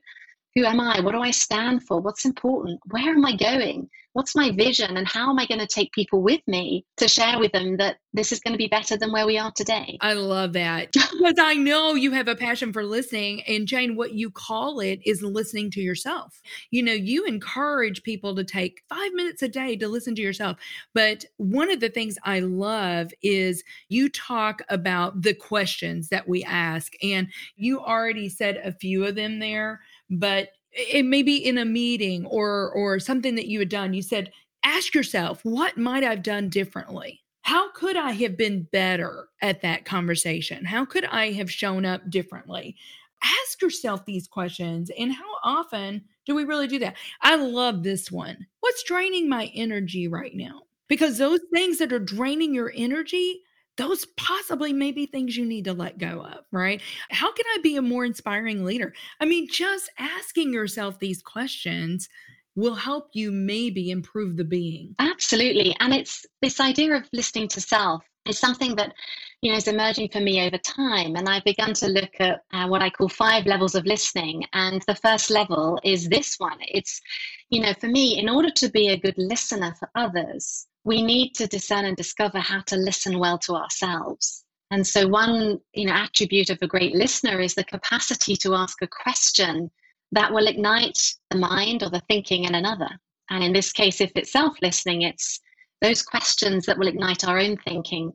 who 0.55 0.65
am 0.65 0.81
I? 0.81 1.01
What 1.01 1.13
do 1.13 1.21
I 1.21 1.31
stand 1.31 1.85
for? 1.85 2.01
What's 2.01 2.25
important? 2.25 2.81
Where 2.91 3.11
am 3.11 3.25
I 3.25 3.37
going? 3.37 3.89
What's 4.13 4.35
my 4.35 4.51
vision? 4.51 4.97
And 4.97 5.07
how 5.07 5.31
am 5.31 5.39
I 5.39 5.47
going 5.47 5.61
to 5.61 5.67
take 5.69 5.93
people 5.93 6.21
with 6.21 6.41
me 6.49 6.85
to 6.97 7.07
share 7.07 7.39
with 7.39 7.53
them 7.53 7.77
that 7.77 7.99
this 8.13 8.33
is 8.33 8.41
going 8.41 8.55
to 8.55 8.59
be 8.59 8.67
better 8.67 8.97
than 8.97 9.13
where 9.13 9.27
we 9.27 9.39
are 9.39 9.53
today? 9.53 9.97
I 10.01 10.15
love 10.15 10.55
that 10.55 10.91
because 10.93 11.37
I 11.39 11.55
know 11.55 11.95
you 11.95 12.11
have 12.11 12.27
a 12.27 12.35
passion 12.35 12.73
for 12.73 12.83
listening. 12.83 13.43
And 13.43 13.69
Jane, 13.69 13.95
what 13.95 14.15
you 14.15 14.29
call 14.29 14.81
it 14.81 14.99
is 15.07 15.23
listening 15.23 15.71
to 15.73 15.81
yourself. 15.81 16.43
You 16.73 16.83
know, 16.83 16.93
you 16.93 17.25
encourage 17.27 18.03
people 18.03 18.35
to 18.35 18.43
take 18.43 18.83
five 18.89 19.13
minutes 19.13 19.43
a 19.43 19.49
day 19.49 19.77
to 19.77 19.87
listen 19.87 20.17
to 20.17 20.23
yourself. 20.23 20.57
But 20.93 21.25
one 21.37 21.71
of 21.71 21.79
the 21.79 21.91
things 21.91 22.19
I 22.25 22.41
love 22.41 23.13
is 23.23 23.63
you 23.89 24.09
talk 24.09 24.63
about 24.69 25.23
the 25.23 25.35
questions 25.35 26.09
that 26.09 26.29
we 26.29 26.43
ask. 26.43 26.95
And 27.01 27.29
you 27.55 27.79
already 27.79 28.29
said 28.29 28.61
a 28.65 28.73
few 28.73 29.05
of 29.05 29.15
them 29.15 29.39
there 29.39 29.81
but 30.11 30.51
it 30.73 31.05
may 31.05 31.23
be 31.23 31.37
in 31.37 31.59
a 31.59 31.65
meeting 31.65 32.27
or 32.27 32.71
or 32.73 32.99
something 32.99 33.35
that 33.37 33.49
you 33.49 33.59
had 33.59 33.69
done 33.69 33.95
you 33.95 34.03
said 34.03 34.33
ask 34.65 34.95
yourself 34.95 35.45
what 35.45 35.77
might 35.77 36.05
i've 36.05 36.23
done 36.23 36.49
differently? 36.49 37.23
How 37.43 37.73
could 37.73 37.97
i 37.97 38.13
have 38.13 38.37
been 38.37 38.69
better 38.73 39.29
at 39.41 39.63
that 39.63 39.85
conversation? 39.85 40.65
How 40.65 40.85
could 40.85 41.05
i 41.07 41.31
have 41.33 41.51
shown 41.51 41.85
up 41.85 42.09
differently? 42.11 42.77
Ask 43.23 43.61
yourself 43.63 44.05
these 44.05 44.29
questions 44.29 44.91
and 44.99 45.13
how 45.13 45.25
often 45.43 46.03
do 46.27 46.35
we 46.35 46.45
really 46.45 46.67
do 46.67 46.79
that? 46.81 46.97
I 47.23 47.37
love 47.37 47.83
this 47.83 48.11
one. 48.11 48.47
What's 48.61 48.85
draining 48.85 49.29
my 49.29 49.51
energy 49.55 50.09
right 50.09 50.35
now? 50.35 50.63
Because 50.89 51.19
those 51.19 51.41
things 51.53 51.79
that 51.79 51.93
are 51.93 51.99
draining 51.99 52.55
your 52.55 52.73
energy 52.75 53.43
those 53.81 54.05
possibly 54.19 54.75
may 54.75 54.93
be 54.93 55.07
things 55.07 55.39
you 55.39 55.47
need 55.47 55.65
to 55.65 55.73
let 55.73 55.97
go 55.97 56.23
of, 56.23 56.45
right? 56.53 56.83
How 57.11 57.33
can 57.33 57.47
I 57.55 57.59
be 57.63 57.77
a 57.77 57.83
more 57.83 58.05
inspiring 58.05 58.63
leader? 58.63 58.93
I 59.21 59.25
mean, 59.25 59.49
just 59.51 59.91
asking 59.99 60.53
yourself 60.53 60.99
these 60.99 61.23
questions 61.23 62.07
will 62.55 62.75
help 62.75 63.09
you 63.15 63.33
maybe 63.33 63.91
improve 63.91 64.37
the 64.37 64.45
being. 64.45 64.95
Absolutely. 64.99 65.75
And 65.81 65.95
it's 65.95 66.27
this 66.43 66.61
idea 66.61 66.95
of 66.95 67.09
listening 67.15 67.49
to 67.49 67.61
self 67.63 68.05
is 68.27 68.39
something 68.39 68.77
that 68.77 68.93
you 69.41 69.51
know 69.51 69.57
is 69.57 69.67
emerging 69.67 70.11
for 70.11 70.21
me 70.21 70.45
over 70.45 70.59
time 70.59 71.17
and 71.17 71.27
i've 71.27 71.43
begun 71.45 71.73
to 71.73 71.89
look 71.89 72.11
at 72.21 72.43
uh, 72.53 72.67
what 72.67 72.83
i 72.83 72.91
call 72.91 73.09
five 73.09 73.47
levels 73.47 73.75
of 73.75 73.87
listening 73.87 74.45
and 74.53 74.83
the 74.87 74.95
first 74.95 75.31
level 75.31 75.81
is 75.85 76.07
this 76.07 76.37
one 76.37 76.59
it's 76.61 77.01
you 77.49 77.63
know 77.63 77.73
for 77.81 77.89
me 77.89 78.19
in 78.19 78.29
order 78.29 78.51
to 78.51 78.69
be 78.69 78.89
a 78.89 78.99
good 78.99 79.17
listener 79.17 79.75
for 79.79 79.89
others 79.95 80.67
we 80.85 81.03
need 81.03 81.35
to 81.35 81.47
discern 81.47 81.85
and 81.85 81.97
discover 81.97 82.39
how 82.39 82.61
to 82.63 82.77
listen 82.77 83.19
well 83.19 83.39
to 83.39 83.55
ourselves. 83.55 84.45
And 84.71 84.87
so 84.87 85.09
one, 85.09 85.59
you 85.75 85.87
know, 85.87 85.93
attribute 85.93 86.51
of 86.51 86.59
a 86.63 86.67
great 86.67 86.95
listener 86.95 87.41
is 87.41 87.55
the 87.55 87.65
capacity 87.65 88.37
to 88.37 88.55
ask 88.55 88.81
a 88.83 88.87
question 88.87 89.71
that 90.13 90.33
will 90.33 90.47
ignite 90.47 90.99
the 91.31 91.39
mind 91.39 91.83
or 91.83 91.91
the 91.91 92.03
thinking 92.09 92.45
in 92.45 92.55
another. 92.55 92.89
And 93.31 93.45
in 93.45 93.53
this 93.53 93.73
case, 93.73 94.01
if 94.01 94.13
it's 94.15 94.33
self-listening, 94.33 95.03
it's 95.03 95.41
those 95.81 96.03
questions 96.03 96.67
that 96.67 96.79
will 96.79 96.89
ignite 96.89 97.27
our 97.27 97.39
own 97.39 97.57
thinking. 97.59 98.13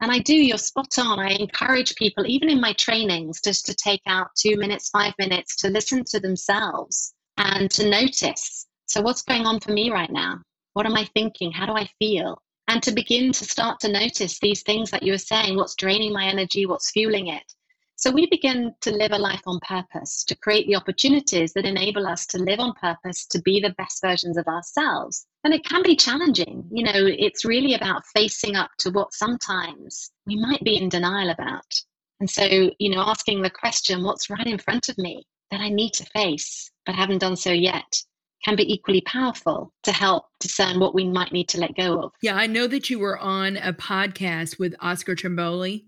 And 0.00 0.10
I 0.10 0.18
do, 0.18 0.34
you're 0.34 0.58
spot 0.58 0.98
on. 0.98 1.18
I 1.18 1.30
encourage 1.30 1.94
people, 1.96 2.26
even 2.26 2.50
in 2.50 2.60
my 2.60 2.72
trainings, 2.74 3.40
just 3.42 3.64
to 3.66 3.74
take 3.74 4.02
out 4.06 4.28
two 4.36 4.56
minutes, 4.56 4.90
five 4.90 5.14
minutes 5.18 5.56
to 5.56 5.70
listen 5.70 6.04
to 6.04 6.20
themselves 6.20 7.14
and 7.38 7.70
to 7.70 7.88
notice. 7.88 8.66
So, 8.86 9.00
what's 9.00 9.22
going 9.22 9.46
on 9.46 9.60
for 9.60 9.72
me 9.72 9.90
right 9.90 10.10
now? 10.10 10.40
What 10.74 10.86
am 10.86 10.96
I 10.96 11.08
thinking? 11.14 11.52
How 11.52 11.66
do 11.66 11.72
I 11.72 11.88
feel? 11.98 12.42
And 12.68 12.82
to 12.82 12.92
begin 12.92 13.32
to 13.32 13.44
start 13.44 13.80
to 13.80 13.92
notice 13.92 14.38
these 14.38 14.62
things 14.62 14.90
that 14.90 15.02
you 15.02 15.12
were 15.12 15.18
saying 15.18 15.56
what's 15.56 15.74
draining 15.76 16.12
my 16.12 16.26
energy, 16.26 16.66
what's 16.66 16.90
fueling 16.90 17.28
it. 17.28 17.44
So 17.96 18.10
we 18.10 18.26
begin 18.26 18.74
to 18.80 18.90
live 18.90 19.12
a 19.12 19.18
life 19.18 19.42
on 19.46 19.60
purpose, 19.60 20.24
to 20.24 20.34
create 20.34 20.66
the 20.66 20.74
opportunities 20.74 21.52
that 21.52 21.64
enable 21.64 22.08
us 22.08 22.26
to 22.26 22.38
live 22.38 22.58
on 22.58 22.72
purpose, 22.74 23.24
to 23.26 23.40
be 23.42 23.60
the 23.60 23.74
best 23.78 24.02
versions 24.02 24.36
of 24.36 24.48
ourselves. 24.48 25.26
And 25.44 25.54
it 25.54 25.64
can 25.64 25.82
be 25.84 25.94
challenging. 25.94 26.64
You 26.72 26.84
know, 26.84 26.92
it's 26.94 27.44
really 27.44 27.74
about 27.74 28.04
facing 28.06 28.56
up 28.56 28.70
to 28.80 28.90
what 28.90 29.14
sometimes 29.14 30.10
we 30.26 30.36
might 30.36 30.64
be 30.64 30.76
in 30.76 30.88
denial 30.88 31.30
about. 31.30 31.72
And 32.18 32.28
so, 32.28 32.44
you 32.78 32.90
know, 32.90 33.02
asking 33.02 33.42
the 33.42 33.50
question, 33.50 34.02
what's 34.02 34.28
right 34.28 34.46
in 34.46 34.58
front 34.58 34.88
of 34.88 34.98
me 34.98 35.24
that 35.52 35.60
I 35.60 35.68
need 35.68 35.92
to 35.92 36.06
face, 36.06 36.70
but 36.84 36.96
haven't 36.96 37.18
done 37.18 37.36
so 37.36 37.52
yet? 37.52 38.02
Can 38.44 38.56
be 38.56 38.72
equally 38.72 39.00
powerful 39.02 39.72
to 39.82 39.92
help 39.92 40.26
discern 40.38 40.78
what 40.78 40.94
we 40.94 41.04
might 41.04 41.32
need 41.32 41.48
to 41.48 41.60
let 41.60 41.74
go 41.76 42.02
of. 42.02 42.12
Yeah, 42.22 42.36
I 42.36 42.46
know 42.46 42.66
that 42.66 42.90
you 42.90 42.98
were 42.98 43.18
on 43.18 43.56
a 43.56 43.72
podcast 43.72 44.58
with 44.58 44.74
Oscar 44.80 45.14
Trimboli, 45.14 45.84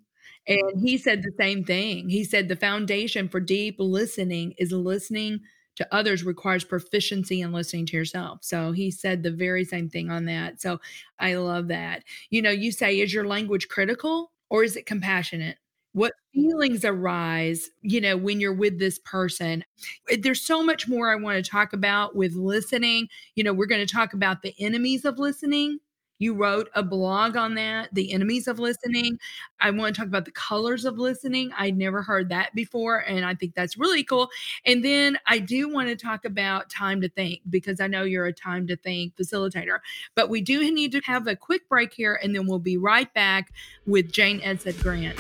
and 0.49 0.81
he 0.81 0.97
said 0.97 1.23
the 1.23 1.33
same 1.39 1.65
thing. 1.65 2.09
He 2.09 2.25
said 2.25 2.49
the 2.49 2.57
foundation 2.57 3.29
for 3.29 3.41
deep 3.41 3.77
listening 3.79 4.55
is 4.59 4.73
listening 4.73 5.41
to 5.77 5.95
others 5.95 6.25
requires 6.25 6.65
proficiency 6.65 7.43
in 7.43 7.53
listening 7.53 7.85
to 7.87 7.97
yourself. 7.97 8.39
So 8.43 8.73
he 8.73 8.91
said 8.91 9.23
the 9.23 9.31
very 9.31 9.65
same 9.65 9.91
thing 9.91 10.11
on 10.11 10.25
that. 10.25 10.61
So 10.61 10.81
I 11.19 11.35
love 11.35 11.69
that. 11.69 12.05
You 12.31 12.41
know, 12.41 12.51
you 12.51 12.73
say, 12.73 13.01
is 13.01 13.13
your 13.13 13.27
language 13.27 13.69
critical 13.69 14.33
or 14.49 14.65
is 14.65 14.77
it 14.77 14.87
compassionate? 14.87 15.59
What 15.97 16.13
feelings 16.35 16.85
arise 16.85 17.71
you 17.81 18.03
know 18.03 18.19
when 18.19 18.39
you're 18.39 18.53
with 18.53 18.79
this 18.79 18.99
person. 18.99 19.65
Eh, 20.11 20.19
there's 20.21 20.43
so 20.43 20.63
much 20.63 20.87
more 20.87 21.11
i 21.11 21.17
want 21.17 21.43
to 21.43 21.51
talk 21.51 21.73
about 21.73 22.15
with 22.15 22.35
listening. 22.35 23.09
You 23.35 23.45
know 23.45 23.55
we're 23.55 23.65
going 23.65 23.85
to 23.85 23.91
talk 23.91 24.13
about 24.13 24.43
the 24.43 24.55
enemies 24.61 25.07
of 25.07 25.19
listening. 25.19 25.79
You 26.19 26.35
wrote 26.35 26.69
a 26.75 26.83
blog 26.83 27.35
on 27.39 27.55
that 27.55 27.95
the 27.95 28.13
enemies 28.13 28.47
of 28.47 28.59
listening. 28.59 29.19
I 29.59 29.71
want 29.71 29.95
to 29.95 29.99
talk 29.99 30.09
about 30.09 30.27
the 30.27 30.33
colors 30.33 30.85
of 30.85 30.99
listening. 30.99 31.51
I'd 31.57 31.79
never 31.79 32.03
heard 32.03 32.29
that 32.29 32.55
before 32.55 32.99
and 32.99 33.25
i 33.25 33.35
think 33.35 33.55
that's 33.55 33.79
really 33.79 34.05
cool. 34.05 34.29
And 34.67 34.85
then 34.85 35.17
i 35.27 35.39
do 35.39 35.73
want 35.73 35.89
to 35.89 35.97
talk 35.97 36.27
about 36.27 36.69
time 36.69 37.01
to 37.01 37.09
think 37.09 37.41
because 37.49 37.81
i 37.81 37.87
know 37.87 38.03
you're 38.03 38.27
a 38.27 38.35
time 38.35 38.67
to 38.67 38.77
think 38.77 39.17
facilitator. 39.17 39.79
But 40.15 40.29
we 40.29 40.43
do 40.43 40.71
need 40.71 40.93
to 40.93 41.01
have 41.07 41.27
a 41.27 41.37
quick 41.37 41.71
break 41.71 41.95
here 41.95 42.21
and 42.23 42.35
then 42.35 42.47
we'll 42.47 42.59
be 42.59 42.77
right 42.77 43.11
back 43.15 43.55
with 43.87 44.13
jane 44.13 44.41
adshead 44.41 44.79
grant 44.83 45.19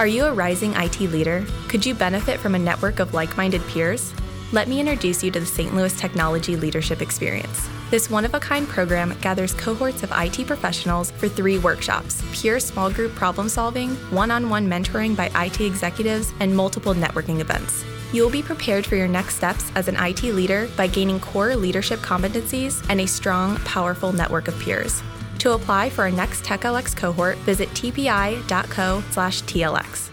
are 0.00 0.06
you 0.06 0.24
a 0.24 0.32
rising 0.32 0.72
IT 0.76 0.98
leader? 0.98 1.44
Could 1.68 1.84
you 1.84 1.94
benefit 1.94 2.40
from 2.40 2.54
a 2.54 2.58
network 2.58 3.00
of 3.00 3.12
like 3.12 3.36
minded 3.36 3.60
peers? 3.66 4.14
Let 4.50 4.66
me 4.66 4.80
introduce 4.80 5.22
you 5.22 5.30
to 5.30 5.40
the 5.40 5.44
St. 5.44 5.74
Louis 5.74 5.94
Technology 5.94 6.56
Leadership 6.56 7.02
Experience. 7.02 7.68
This 7.90 8.08
one 8.08 8.24
of 8.24 8.32
a 8.32 8.40
kind 8.40 8.66
program 8.66 9.14
gathers 9.20 9.52
cohorts 9.52 10.02
of 10.02 10.10
IT 10.14 10.46
professionals 10.46 11.10
for 11.10 11.28
three 11.28 11.58
workshops 11.58 12.24
peer 12.32 12.58
small 12.60 12.90
group 12.90 13.14
problem 13.14 13.46
solving, 13.46 13.90
one 14.10 14.30
on 14.30 14.48
one 14.48 14.66
mentoring 14.66 15.14
by 15.14 15.30
IT 15.34 15.60
executives, 15.60 16.32
and 16.40 16.56
multiple 16.56 16.94
networking 16.94 17.40
events. 17.40 17.84
You 18.10 18.22
will 18.22 18.30
be 18.30 18.42
prepared 18.42 18.86
for 18.86 18.96
your 18.96 19.06
next 19.06 19.34
steps 19.34 19.70
as 19.74 19.86
an 19.86 19.96
IT 19.96 20.22
leader 20.22 20.70
by 20.78 20.86
gaining 20.86 21.20
core 21.20 21.54
leadership 21.56 22.00
competencies 22.00 22.82
and 22.88 23.02
a 23.02 23.06
strong, 23.06 23.58
powerful 23.66 24.14
network 24.14 24.48
of 24.48 24.58
peers. 24.60 25.02
To 25.40 25.52
apply 25.52 25.88
for 25.88 26.02
our 26.02 26.10
next 26.10 26.44
TechLX 26.44 26.94
cohort, 26.94 27.38
visit 27.38 27.70
tpi.co/tlx. 27.70 30.10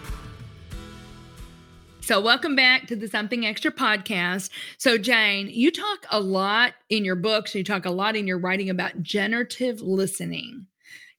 So, 2.00 2.20
welcome 2.22 2.56
back 2.56 2.86
to 2.86 2.96
the 2.96 3.06
Something 3.06 3.44
Extra 3.44 3.70
podcast. 3.70 4.48
So, 4.78 4.96
Jane, 4.96 5.50
you 5.50 5.70
talk 5.70 6.06
a 6.10 6.18
lot 6.18 6.72
in 6.88 7.04
your 7.04 7.16
books, 7.16 7.54
you 7.54 7.62
talk 7.62 7.84
a 7.84 7.90
lot 7.90 8.16
in 8.16 8.26
your 8.26 8.38
writing 8.38 8.70
about 8.70 9.02
generative 9.02 9.82
listening. 9.82 10.66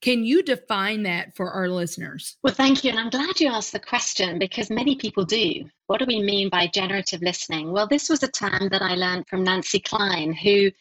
Can 0.02 0.24
you 0.24 0.42
define 0.42 1.04
that 1.04 1.36
for 1.36 1.52
our 1.52 1.70
listeners? 1.70 2.36
Well, 2.42 2.56
thank 2.56 2.84
you. 2.84 2.90
And 2.90 3.00
I'm 3.00 3.12
glad 3.12 3.40
you 3.40 3.50
asked 3.50 3.74
the 3.74 3.80
question 3.80 4.40
because 4.40 4.72
many 4.72 4.96
people 4.96 5.24
do. 5.24 5.70
What 5.86 6.00
do 6.00 6.06
we 6.08 6.24
mean 6.24 6.50
by 6.50 6.66
generative 6.66 7.22
listening? 7.22 7.72
Well, 7.72 7.86
this 7.86 8.10
was 8.10 8.24
a 8.24 8.28
term 8.28 8.70
that 8.72 8.82
I 8.82 8.96
learned 8.96 9.28
from 9.28 9.44
Nancy 9.44 9.80
Kline, 9.80 10.34
who, 10.34 10.72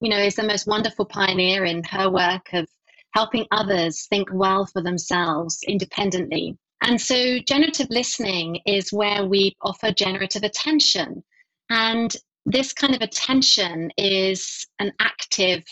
you 0.00 0.08
know, 0.08 0.16
is 0.16 0.36
the 0.36 0.42
most 0.42 0.66
wonderful 0.66 1.04
pioneer 1.04 1.66
in 1.66 1.84
her 1.84 2.08
work 2.08 2.48
of 2.54 2.66
helping 3.14 3.46
others 3.50 4.06
think 4.08 4.28
well 4.32 4.66
for 4.66 4.82
themselves 4.82 5.58
independently. 5.66 6.56
And 6.82 7.00
so, 7.00 7.38
generative 7.40 7.88
listening 7.90 8.60
is 8.66 8.92
where 8.92 9.24
we 9.24 9.56
offer 9.62 9.90
generative 9.92 10.44
attention. 10.44 11.24
And 11.70 12.14
this 12.46 12.72
kind 12.72 12.94
of 12.94 13.02
attention 13.02 13.90
is 13.96 14.66
an 14.78 14.92
active 15.00 15.64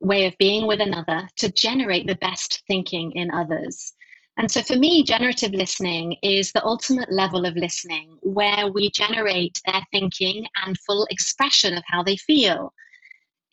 way 0.00 0.26
of 0.26 0.36
being 0.38 0.66
with 0.66 0.80
another 0.80 1.28
to 1.36 1.52
generate 1.52 2.06
the 2.06 2.16
best 2.16 2.62
thinking 2.68 3.12
in 3.12 3.30
others. 3.30 3.92
And 4.36 4.50
so 4.50 4.62
for 4.62 4.76
me, 4.76 5.04
generative 5.04 5.52
listening 5.52 6.16
is 6.22 6.50
the 6.50 6.64
ultimate 6.64 7.12
level 7.12 7.46
of 7.46 7.56
listening 7.56 8.18
where 8.22 8.70
we 8.72 8.90
generate 8.90 9.60
their 9.64 9.82
thinking 9.92 10.44
and 10.64 10.76
full 10.80 11.06
expression 11.10 11.76
of 11.76 11.84
how 11.86 12.02
they 12.02 12.16
feel. 12.16 12.72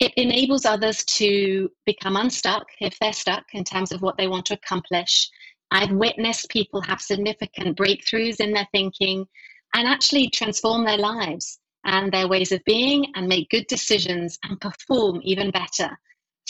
It 0.02 0.14
enables 0.16 0.66
others 0.66 1.04
to 1.04 1.70
become 1.86 2.16
unstuck 2.16 2.66
if 2.80 2.98
they're 2.98 3.12
stuck 3.12 3.44
in 3.52 3.62
terms 3.62 3.92
of 3.92 4.02
what 4.02 4.16
they 4.16 4.26
want 4.26 4.46
to 4.46 4.54
accomplish. 4.54 5.30
I've 5.70 5.92
witnessed 5.92 6.50
people 6.50 6.80
have 6.80 7.00
significant 7.00 7.78
breakthroughs 7.78 8.40
in 8.40 8.52
their 8.52 8.66
thinking 8.72 9.24
and 9.76 9.86
actually 9.86 10.28
transform 10.30 10.84
their 10.84 10.98
lives 10.98 11.60
and 11.84 12.10
their 12.10 12.26
ways 12.26 12.50
of 12.50 12.64
being 12.64 13.12
and 13.14 13.28
make 13.28 13.50
good 13.50 13.68
decisions 13.68 14.40
and 14.42 14.60
perform 14.60 15.20
even 15.22 15.52
better 15.52 15.96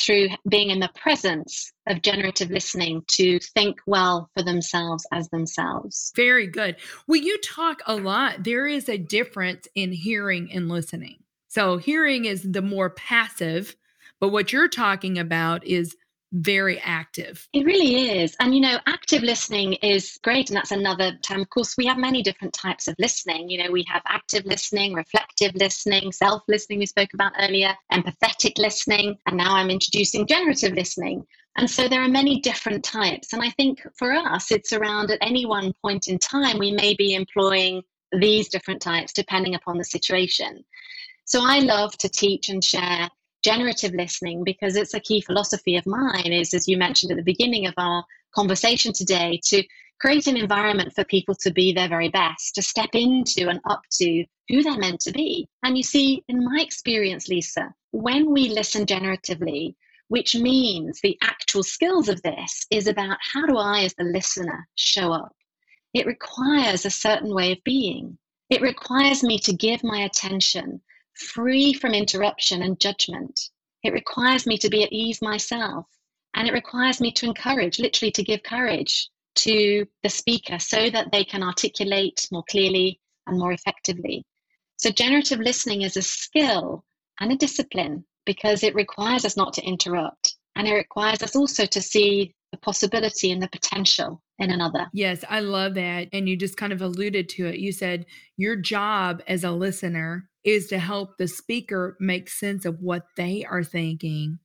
through 0.01 0.29
being 0.49 0.71
in 0.71 0.81
the 0.81 0.89
presence 0.95 1.75
of 1.87 2.01
generative 2.01 2.51
listening 2.51 3.03
to 3.09 3.39
think 3.39 3.77
well 3.87 4.31
for 4.35 4.43
themselves 4.43 5.07
as 5.13 5.29
themselves. 5.29 6.11
Very 6.17 6.47
good. 6.47 6.77
Well, 7.07 7.21
you 7.21 7.37
talk 7.41 7.83
a 7.87 7.97
lot. 7.97 8.45
There 8.45 8.67
is 8.67 8.89
a 8.89 8.97
difference 8.97 9.69
in 9.75 9.93
hearing 9.93 10.51
and 10.51 10.71
listening. 10.71 11.19
So, 11.53 11.77
hearing 11.77 12.25
is 12.25 12.51
the 12.51 12.63
more 12.63 12.89
passive, 12.89 13.77
but 14.21 14.31
what 14.31 14.55
you're 14.55 14.69
talking 14.69 15.19
about 15.19 15.67
is 15.67 15.95
very 16.33 16.81
active. 16.81 17.47
It 17.53 17.67
really 17.67 18.23
is. 18.23 18.35
And, 18.41 18.55
you 18.55 18.63
know, 18.63 18.79
active 18.87 19.23
listening 19.23 19.75
is 19.75 20.19
great. 20.23 20.49
And 20.49 20.57
that's 20.57 20.71
another 20.71 21.13
term. 21.23 21.43
Of 21.43 21.51
course, 21.51 21.77
we 21.77 21.85
have 21.85 21.99
many 21.99 22.23
different 22.23 22.55
types 22.55 22.89
of 22.89 22.95
listening. 22.99 23.51
You 23.51 23.63
know, 23.63 23.71
we 23.71 23.85
have 23.87 24.01
active 24.09 24.47
listening, 24.47 24.95
reflective 24.95 25.55
listening, 25.55 26.11
self 26.11 26.43
listening, 26.49 26.79
we 26.79 26.87
spoke 26.87 27.13
about 27.13 27.33
earlier, 27.39 27.75
empathetic 27.93 28.57
listening. 28.57 29.19
And 29.27 29.37
now 29.37 29.55
I'm 29.55 29.69
introducing 29.69 30.27
generative 30.27 30.73
listening. 30.73 31.23
And 31.59 31.71
so 31.71 31.87
there 31.87 32.01
are 32.01 32.09
many 32.09 32.41
different 32.41 32.83
types. 32.83 33.35
And 33.35 33.43
I 33.43 33.51
think 33.51 33.83
for 33.99 34.11
us, 34.15 34.51
it's 34.51 34.73
around 34.73 35.11
at 35.11 35.19
any 35.21 35.45
one 35.45 35.75
point 35.83 36.09
in 36.09 36.19
time, 36.19 36.57
we 36.57 36.73
may 36.73 36.95
be 36.95 37.13
employing 37.13 37.83
these 38.19 38.49
different 38.49 38.81
types 38.81 39.13
depending 39.13 39.55
upon 39.55 39.77
the 39.77 39.85
situation. 39.85 40.65
So 41.33 41.41
I 41.43 41.61
love 41.61 41.97
to 41.97 42.11
teach 42.11 42.51
and 42.51 42.63
share 42.63 43.09
generative 43.43 43.95
listening 43.95 44.45
because 44.45 44.77
it's 44.77 44.93
a 44.93 45.01
key 45.01 45.23
philosophy 45.23 45.77
of 45.77 45.87
mine 45.87 46.31
is 46.31 46.53
as 46.53 46.69
you 46.69 46.77
mentioned 46.77 47.11
at 47.11 47.17
the 47.17 47.23
beginning 47.23 47.67
of 47.67 47.73
our 47.79 48.05
conversation 48.35 48.93
today 48.93 49.41
to 49.45 49.65
create 49.99 50.27
an 50.27 50.37
environment 50.37 50.93
for 50.95 51.05
people 51.05 51.35
to 51.37 51.51
be 51.51 51.73
their 51.73 51.89
very 51.89 52.11
best 52.11 52.55
to 52.57 52.61
step 52.61 52.91
into 52.93 53.49
and 53.49 53.61
up 53.67 53.81
to 53.93 54.27
who 54.51 54.63
they're 54.63 54.77
meant 54.77 55.01
to 55.01 55.11
be. 55.11 55.49
And 55.63 55.75
you 55.75 55.83
see 55.83 56.23
in 56.29 56.45
my 56.45 56.61
experience 56.61 57.29
lisa 57.29 57.73
when 57.93 58.31
we 58.31 58.51
listen 58.51 58.85
generatively 58.85 59.75
which 60.09 60.37
means 60.37 61.01
the 61.01 61.17
actual 61.23 61.63
skills 61.63 62.11
of 62.11 62.21
this 62.21 62.67
is 62.71 62.87
about 62.87 63.17
how 63.33 63.47
do 63.47 63.57
i 63.57 63.85
as 63.85 63.95
the 63.95 64.05
listener 64.05 64.69
show 64.75 65.15
up? 65.15 65.35
It 65.95 66.05
requires 66.05 66.85
a 66.85 66.91
certain 66.91 67.35
way 67.35 67.53
of 67.53 67.65
being. 67.65 68.19
It 68.51 68.61
requires 68.61 69.23
me 69.23 69.39
to 69.39 69.55
give 69.55 69.83
my 69.83 70.01
attention 70.01 70.83
free 71.15 71.73
from 71.73 71.95
interruption 71.95 72.63
and 72.63 72.81
judgment. 72.81 73.51
It 73.83 73.93
requires 73.93 74.47
me 74.47 74.59
to 74.59 74.69
be 74.69 74.83
at 74.83 74.93
ease 74.93 75.21
myself. 75.23 75.87
And 76.35 76.49
it 76.49 76.53
requires 76.53 77.01
me 77.01 77.13
to 77.13 77.27
encourage, 77.27 77.79
literally 77.79 78.13
to 78.13 78.23
give 78.23 78.43
courage 78.43 79.09
to 79.35 79.87
the 80.03 80.09
speaker 80.09 80.59
so 80.59 80.91
that 80.91 81.13
they 81.13 81.25
can 81.25 81.43
articulate 81.43 82.27
more 82.33 82.45
clearly 82.49 83.01
and 83.27 83.39
more 83.39 83.53
effectively. 83.53 84.25
So, 84.77 84.91
generative 84.91 85.41
listening 85.41 85.83
is 85.83 85.97
a 85.97 86.03
skill 86.03 86.85
and 87.21 87.33
a 87.33 87.37
discipline 87.37 88.05
because 88.25 88.63
it 88.63 88.75
requires 88.75 89.25
us 89.25 89.37
not 89.37 89.53
to 89.55 89.63
interrupt. 89.63 90.37
And 90.57 90.67
it 90.67 90.75
requires 90.75 91.23
us 91.23 91.37
also 91.37 91.67
to 91.67 91.81
see 91.81 92.35
the 92.51 92.59
possibility 92.59 93.31
and 93.31 93.43
the 93.43 93.49
potential 93.49 94.23
in 94.39 94.51
another. 94.51 94.87
Yes, 94.93 95.25
I 95.29 95.41
love 95.41 95.75
that. 95.75 96.09
And 96.13 96.29
you 96.29 96.37
just 96.37 96.57
kind 96.57 96.73
of 96.73 96.83
alluded 96.83 97.29
to 97.31 97.47
it. 97.47 97.59
You 97.59 97.73
said 97.73 98.07
your 98.37 98.57
job 98.57 99.23
as 99.27 99.45
a 99.45 99.51
listener 99.51 100.29
is 100.45 100.67
to 100.69 100.79
help 100.79 101.17
the 101.17 101.29
speaker 101.29 101.97
make 102.01 102.29
sense 102.29 102.65
of 102.65 102.81
what 102.81 103.03
they 103.17 103.45
are 103.45 103.65
thinking. 103.65 104.39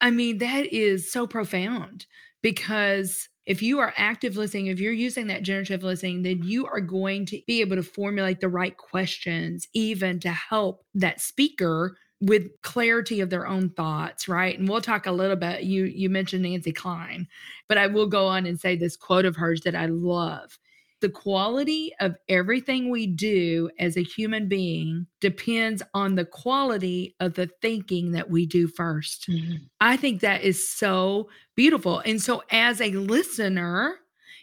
I 0.00 0.10
mean, 0.10 0.38
that 0.38 0.72
is 0.72 1.10
so 1.10 1.26
profound 1.26 2.06
because 2.42 3.28
if 3.46 3.62
you 3.62 3.78
are 3.78 3.94
active 3.96 4.36
listening, 4.36 4.66
if 4.66 4.80
you're 4.80 4.92
using 4.92 5.28
that 5.28 5.42
generative 5.42 5.82
listening, 5.82 6.22
then 6.22 6.42
you 6.42 6.66
are 6.66 6.80
going 6.80 7.26
to 7.26 7.40
be 7.46 7.60
able 7.60 7.76
to 7.76 7.82
formulate 7.82 8.40
the 8.40 8.48
right 8.48 8.76
questions, 8.76 9.68
even 9.72 10.18
to 10.20 10.30
help 10.30 10.84
that 10.94 11.20
speaker 11.20 11.96
with 12.20 12.48
clarity 12.62 13.20
of 13.20 13.28
their 13.28 13.46
own 13.46 13.68
thoughts 13.70 14.26
right 14.26 14.58
and 14.58 14.68
we'll 14.68 14.80
talk 14.80 15.06
a 15.06 15.12
little 15.12 15.36
bit 15.36 15.64
you 15.64 15.84
you 15.84 16.08
mentioned 16.08 16.42
nancy 16.42 16.72
Kline, 16.72 17.28
but 17.68 17.76
i 17.76 17.86
will 17.86 18.06
go 18.06 18.26
on 18.26 18.46
and 18.46 18.58
say 18.58 18.74
this 18.74 18.96
quote 18.96 19.26
of 19.26 19.36
hers 19.36 19.60
that 19.62 19.74
i 19.74 19.84
love 19.86 20.58
the 21.06 21.12
quality 21.12 21.92
of 22.00 22.16
everything 22.28 22.90
we 22.90 23.06
do 23.06 23.70
as 23.78 23.96
a 23.96 24.02
human 24.02 24.48
being 24.48 25.06
depends 25.20 25.80
on 25.94 26.16
the 26.16 26.24
quality 26.24 27.14
of 27.20 27.34
the 27.34 27.48
thinking 27.62 28.10
that 28.10 28.28
we 28.28 28.44
do 28.44 28.66
1st 28.66 29.28
mm-hmm. 29.28 29.54
I 29.80 29.96
think 29.96 30.20
that 30.22 30.42
is 30.42 30.68
so 30.68 31.28
beautiful. 31.54 32.00
And 32.00 32.20
so, 32.20 32.42
as 32.50 32.80
a 32.80 32.90
listener, 32.90 33.98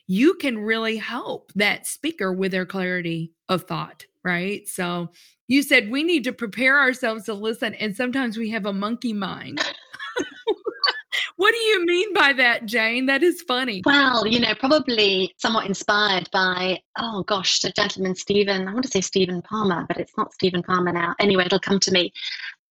you 0.08 0.36
can 0.36 0.58
really 0.58 0.96
help 0.96 1.52
that 1.56 1.86
speaker 1.86 2.32
with 2.32 2.54
their 2.54 2.66
clarity 2.66 3.34
of 3.50 3.64
thought, 3.64 4.06
right? 4.24 4.66
So, 4.66 5.10
you 5.50 5.64
said 5.64 5.92
we 5.92 6.04
need 6.04 6.24
to 6.24 6.32
prepare 6.32 6.80
ourselves 6.80 7.26
to 7.26 7.34
listen, 7.34 7.74
and 7.74 7.94
sometimes 7.94 8.38
we 8.38 8.52
have 8.52 8.66
a 8.66 8.72
monkey 8.72 9.12
mind. 9.12 9.62
What 11.44 11.54
do 11.54 11.60
you 11.60 11.86
mean 11.86 12.14
by 12.14 12.32
that, 12.32 12.66
Jane? 12.66 13.06
That 13.08 13.22
is 13.22 13.42
funny. 13.42 13.82
Well, 13.86 14.26
you 14.26 14.40
know, 14.40 14.56
probably 14.56 15.36
somewhat 15.38 15.66
inspired 15.66 16.30
by, 16.32 16.80
oh 16.98 17.24
gosh, 17.24 17.60
the 17.60 17.74
gentleman 17.76 18.16
Stephen, 18.16 18.66
I 18.66 18.72
want 18.72 18.86
to 18.86 18.90
say 18.90 19.02
Stephen 19.02 19.42
Palmer, 19.42 19.84
but 19.90 19.98
it's 19.98 20.14
not 20.18 20.34
Stephen 20.34 20.64
Palmer 20.64 20.94
now. 20.94 21.14
Anyway, 21.20 21.44
it'll 21.44 21.60
come 21.60 21.82
to 21.82 21.92
me. 21.92 22.14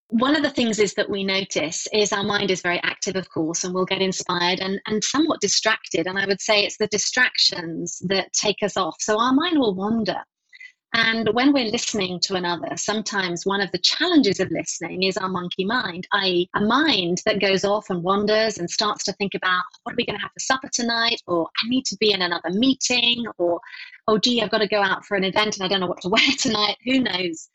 One 0.09 0.35
of 0.35 0.43
the 0.43 0.49
things 0.49 0.79
is 0.79 0.95
that 0.95 1.11
we 1.11 1.23
notice 1.23 1.87
is 1.93 2.15
our 2.15 2.25
mind 2.25 2.51
is 2.51 2.63
very 2.63 2.81
active, 2.83 3.15
of 3.15 3.29
course, 3.29 3.63
and 3.65 3.75
we'll 3.75 3.85
get 3.85 4.01
inspired 4.01 4.61
and, 4.61 4.81
and 4.87 5.05
somewhat 5.05 5.43
distracted. 5.43 6.07
And 6.07 6.19
I 6.19 6.25
would 6.25 6.41
say 6.41 6.65
it's 6.65 6.79
the 6.79 6.87
distractions 6.87 8.01
that 8.07 8.33
take 8.33 8.63
us 8.63 8.79
off. 8.79 8.97
So 9.01 9.21
our 9.21 9.35
mind 9.35 9.59
will 9.59 9.75
wander. 9.75 10.23
And 10.95 11.31
when 11.33 11.55
we're 11.55 11.71
listening 11.71 12.21
to 12.21 12.35
another, 12.35 12.69
sometimes 12.77 13.47
one 13.47 13.63
of 13.63 13.73
the 13.73 13.79
challenges 13.79 14.41
of 14.41 14.51
listening 14.51 15.05
is 15.05 15.17
our 15.17 15.29
monkey 15.29 15.65
mind, 15.65 16.07
i.e., 16.13 16.51
a 16.55 16.61
mind 16.61 17.23
that 17.25 17.41
goes 17.41 17.65
off 17.65 17.89
and 17.89 18.03
wanders 18.03 18.59
and 18.59 18.69
starts 18.69 19.03
to 19.05 19.13
think 19.15 19.35
about 19.35 19.63
what 19.85 19.95
are 19.95 19.97
we 19.97 20.05
going 20.05 20.19
to 20.19 20.23
have 20.23 20.33
for 20.33 20.41
supper 20.41 20.69
tonight, 20.71 21.23
or 21.27 21.49
I 21.65 21.69
need 21.69 21.87
to 21.87 21.97
be 21.99 22.13
in 22.13 22.21
another 22.21 22.51
meeting, 22.51 23.25
or 23.39 23.59
oh, 24.07 24.19
gee, 24.19 24.43
I've 24.43 24.51
got 24.51 24.59
to 24.59 24.69
go 24.69 24.83
out 24.83 25.07
for 25.07 25.17
an 25.17 25.25
event 25.25 25.57
and 25.57 25.65
I 25.65 25.69
don't 25.69 25.81
know 25.81 25.87
what 25.87 26.03
to 26.03 26.09
wear 26.11 26.23
tonight. 26.39 26.77
Who 26.85 27.01
knows? 27.01 27.49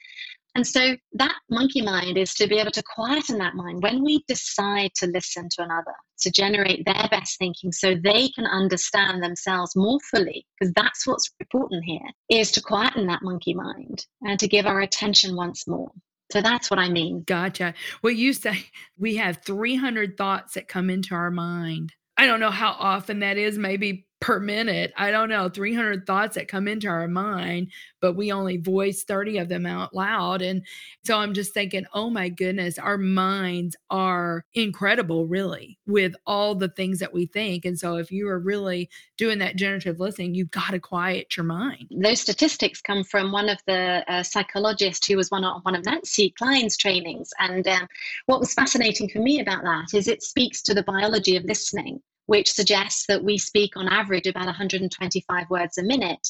And 0.58 0.66
so 0.66 0.98
that 1.14 1.36
monkey 1.52 1.84
mind 1.84 2.18
is 2.18 2.34
to 2.34 2.48
be 2.48 2.58
able 2.58 2.72
to 2.72 2.82
quieten 2.82 3.38
that 3.38 3.54
mind 3.54 3.84
when 3.84 4.04
we 4.04 4.24
decide 4.28 4.90
to 4.96 5.06
listen 5.06 5.50
to 5.52 5.62
another, 5.62 5.94
to 6.22 6.32
generate 6.32 6.84
their 6.84 7.08
best 7.12 7.38
thinking 7.38 7.72
so 7.72 7.94
they 7.94 8.30
can 8.30 8.48
understand 8.48 9.22
themselves 9.22 9.76
more 9.76 10.00
fully, 10.10 10.48
because 10.60 10.74
that's 10.76 11.06
what's 11.06 11.30
important 11.40 11.84
here, 11.86 12.10
is 12.32 12.52
to 12.54 12.62
quieten 12.62 13.06
that 13.06 13.22
monkey 13.22 13.54
mind 13.54 14.04
and 14.24 14.40
to 14.40 14.48
give 14.48 14.66
our 14.66 14.82
attention 14.82 15.36
once 15.36 15.68
more. 15.68 15.92
So 16.32 16.42
that's 16.42 16.72
what 16.72 16.80
I 16.80 16.90
mean. 16.90 17.22
Gotcha. 17.28 17.76
Well, 18.02 18.14
you 18.14 18.34
say 18.34 18.66
we 18.98 19.18
have 19.18 19.44
300 19.46 20.18
thoughts 20.18 20.56
that 20.56 20.68
come 20.68 20.90
into 20.90 21.14
our 21.14 21.30
mind. 21.30 21.94
I 22.18 22.26
don't 22.26 22.40
know 22.40 22.50
how 22.50 22.72
often 22.72 23.20
that 23.20 23.38
is, 23.38 23.60
maybe 23.60 24.07
per 24.20 24.40
minute. 24.40 24.92
I 24.98 25.12
don't 25.12 25.30
know, 25.30 25.48
300 25.48 26.06
thoughts 26.08 26.36
that 26.36 26.48
come 26.48 26.68
into 26.68 26.88
our 26.88 27.08
mind, 27.08 27.72
but 28.02 28.16
we 28.16 28.32
only 28.32 28.58
voice 28.58 29.04
30 29.04 29.38
of 29.38 29.50
them 29.50 29.66
out 29.66 29.94
loud. 29.94 30.42
And 30.42 30.66
so 31.06 31.18
I'm 31.18 31.34
just 31.34 31.54
thinking, 31.54 31.86
oh 31.94 32.10
my 32.10 32.30
goodness, 32.30 32.80
our 32.80 32.98
minds 32.98 33.76
are 33.90 34.44
incredible, 34.56 35.28
really, 35.28 35.78
with 35.86 36.16
all 36.26 36.56
the 36.56 36.70
things 36.70 37.00
that 37.00 37.14
we 37.14 37.28
think. 37.28 37.66
And 37.66 37.78
so 37.78 37.98
if 37.98 38.12
you 38.12 38.28
are 38.28 38.40
really 38.40 38.90
doing 39.18 39.38
that 39.40 39.56
generative 39.56 40.00
listening, 40.00 40.34
you've 40.34 40.52
got 40.52 40.72
to 40.72 40.80
quiet 40.80 41.38
your 41.38 41.46
mind. 41.46 41.88
Those 41.92 42.22
statistics 42.22 42.82
come 42.82 43.04
from 43.04 43.32
one 43.32 43.50
of 43.50 43.60
the 43.68 44.04
uh, 44.08 44.24
psychologists 44.24 45.08
who 45.08 45.18
was 45.18 45.30
one 45.30 45.44
of, 45.44 45.62
one 45.64 45.76
of 45.76 45.86
Nancy 45.86 46.32
Kline's 46.32 46.76
trainings. 46.76 47.30
And 47.40 47.68
um, 47.68 47.88
what 48.26 48.40
was 48.40 48.54
fascinating 48.54 49.10
for 49.10 49.20
me 49.20 49.42
about 49.42 49.64
that 49.64 49.94
is 49.94 50.08
it 50.08 50.24
speaks 50.24 50.64
to 50.64 50.74
the 50.74 50.84
biology 50.84 51.36
of 51.36 51.46
listening 51.46 52.02
which 52.28 52.52
suggests 52.52 53.06
that 53.08 53.24
we 53.24 53.38
speak 53.38 53.76
on 53.76 53.88
average 53.88 54.28
about 54.28 54.46
125 54.46 55.50
words 55.50 55.78
a 55.78 55.84
minute, 55.84 56.28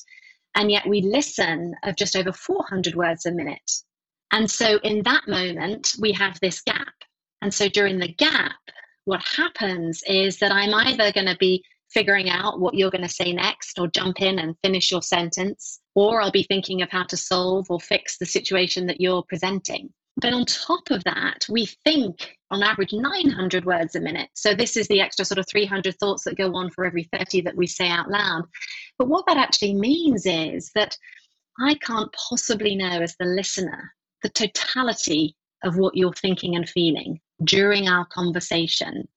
and 0.56 0.72
yet 0.72 0.88
we 0.88 1.02
listen 1.02 1.76
of 1.84 1.96
just 1.96 2.16
over 2.16 2.32
400 2.32 2.96
words 2.96 3.26
a 3.26 3.32
minute. 3.32 3.72
And 4.32 4.50
so 4.50 4.80
in 4.84 5.04
that 5.04 5.28
moment, 5.28 5.94
we 6.00 6.12
have 6.14 6.40
this 6.40 6.62
gap. 6.62 6.94
And 7.42 7.54
so 7.54 7.68
during 7.70 8.00
the 8.00 8.14
gap, 8.14 8.56
what 9.06 9.22
happens 9.24 10.02
is 10.08 10.40
that 10.40 10.52
I'm 10.52 10.74
either 10.74 11.12
going 11.12 11.28
to 11.28 11.38
be 11.40 11.64
figuring 11.90 12.30
out 12.30 12.60
what 12.60 12.74
you're 12.74 12.92
going 12.92 13.04
to 13.04 13.10
say 13.10 13.32
next 13.32 13.80
or 13.80 13.88
jump 13.88 14.22
in 14.22 14.40
and 14.40 14.58
finish 14.62 14.92
your 14.92 15.02
sentence, 15.02 15.80
or 15.96 16.22
I'll 16.22 16.32
be 16.32 16.44
thinking 16.44 16.82
of 16.82 16.90
how 16.90 17.04
to 17.04 17.18
solve 17.18 17.68
or 17.70 17.80
fix 17.80 18.18
the 18.18 18.26
situation 18.26 18.88
that 18.88 19.00
you're 19.00 19.24
presenting. 19.24 19.94
But 20.20 20.34
on 20.34 20.46
top 20.46 20.90
of 20.90 21.04
that, 21.04 21.46
we 21.48 21.68
think 21.86 22.38
on 22.50 22.64
average 22.64 22.92
900 22.92 23.66
words 23.66 23.96
a 23.96 24.00
minute. 24.00 24.30
So 24.34 24.54
this 24.56 24.76
is 24.76 24.88
the 24.88 25.02
extra 25.02 25.24
sort 25.24 25.38
of 25.38 25.48
300 25.48 25.96
thoughts 26.00 26.24
that 26.24 26.38
go 26.38 26.56
on 26.56 26.72
for 26.72 26.86
every 26.86 27.08
30 27.14 27.42
that 27.42 27.56
we 27.56 27.68
say 27.68 27.90
out 27.90 28.10
loud. 28.10 28.46
But 28.98 29.10
what 29.10 29.26
that 29.28 29.38
actually 29.38 29.76
means 29.76 30.26
is 30.26 30.72
that 30.74 30.98
I 31.60 31.76
can't 31.76 32.14
possibly 32.30 32.76
know 32.76 33.02
as 33.02 33.16
the 33.20 33.26
listener 33.26 33.94
the 34.24 34.30
totality 34.30 35.36
of 35.64 35.78
what 35.78 35.96
you're 35.96 36.14
thinking 36.14 36.56
and 36.56 36.68
feeling 36.68 37.20
during 37.44 37.88
our 37.88 38.06
conversation. 38.06 39.08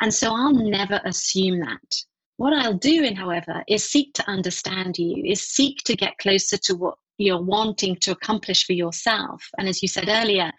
And 0.00 0.12
so 0.12 0.34
I'll 0.34 0.54
never 0.54 1.00
assume 1.04 1.60
that. 1.60 1.94
What 2.36 2.52
I'll 2.52 2.74
do, 2.74 3.02
in 3.02 3.16
however, 3.16 3.64
is 3.68 3.88
seek 3.88 4.14
to 4.14 4.30
understand 4.30 4.96
you, 4.98 5.22
is 5.24 5.42
seek 5.42 5.78
to 5.84 5.96
get 5.96 6.18
closer 6.18 6.56
to 6.56 6.76
what 6.76 6.96
you're 7.18 7.42
wanting 7.42 7.96
to 7.96 8.12
accomplish 8.12 8.64
for 8.64 8.72
yourself. 8.72 9.44
And 9.58 9.68
as 9.68 9.82
you 9.82 9.88
said 9.88 10.08
earlier, 10.08 10.52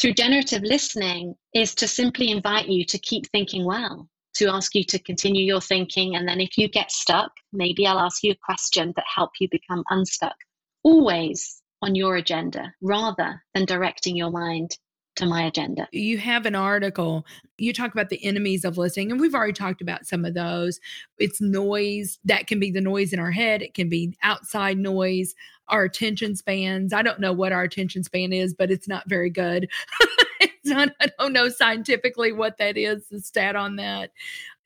through 0.00 0.14
generative 0.14 0.62
listening 0.62 1.34
is 1.54 1.74
to 1.76 1.88
simply 1.88 2.30
invite 2.30 2.68
you 2.68 2.84
to 2.84 2.98
keep 2.98 3.26
thinking 3.30 3.64
well, 3.64 4.08
to 4.34 4.48
ask 4.48 4.74
you 4.74 4.84
to 4.84 4.98
continue 4.98 5.44
your 5.44 5.60
thinking. 5.60 6.16
And 6.16 6.28
then 6.28 6.40
if 6.40 6.58
you 6.58 6.68
get 6.68 6.90
stuck, 6.90 7.32
maybe 7.52 7.86
I'll 7.86 7.98
ask 7.98 8.22
you 8.22 8.32
a 8.32 8.44
question 8.44 8.92
that 8.96 9.04
help 9.12 9.30
you 9.40 9.48
become 9.50 9.84
unstuck. 9.90 10.36
Always 10.82 11.62
on 11.82 11.94
your 11.94 12.16
agenda 12.16 12.72
rather 12.80 13.42
than 13.54 13.64
directing 13.64 14.16
your 14.16 14.30
mind 14.30 14.76
to 15.16 15.26
my 15.26 15.42
agenda. 15.44 15.86
You 15.92 16.18
have 16.18 16.44
an 16.44 16.54
article, 16.54 17.24
you 17.56 17.72
talk 17.72 17.92
about 17.92 18.08
the 18.08 18.24
enemies 18.24 18.64
of 18.64 18.78
listening, 18.78 19.12
and 19.12 19.20
we've 19.20 19.34
already 19.34 19.52
talked 19.52 19.80
about 19.80 20.06
some 20.06 20.24
of 20.24 20.34
those. 20.34 20.80
It's 21.18 21.40
noise, 21.40 22.18
that 22.24 22.46
can 22.46 22.58
be 22.58 22.70
the 22.70 22.80
noise 22.80 23.12
in 23.12 23.20
our 23.20 23.30
head, 23.30 23.62
it 23.62 23.74
can 23.74 23.88
be 23.88 24.16
outside 24.22 24.76
noise, 24.76 25.34
our 25.68 25.84
attention 25.84 26.36
spans. 26.36 26.92
I 26.92 27.02
don't 27.02 27.20
know 27.20 27.32
what 27.32 27.52
our 27.52 27.62
attention 27.62 28.04
span 28.04 28.32
is, 28.32 28.54
but 28.54 28.70
it's 28.70 28.88
not 28.88 29.08
very 29.08 29.30
good. 29.30 29.68
it's 30.40 30.66
not, 30.66 30.90
I 31.00 31.08
don't 31.18 31.32
know 31.32 31.48
scientifically 31.48 32.32
what 32.32 32.58
that 32.58 32.76
is, 32.76 33.08
the 33.08 33.20
stat 33.20 33.56
on 33.56 33.76
that. 33.76 34.10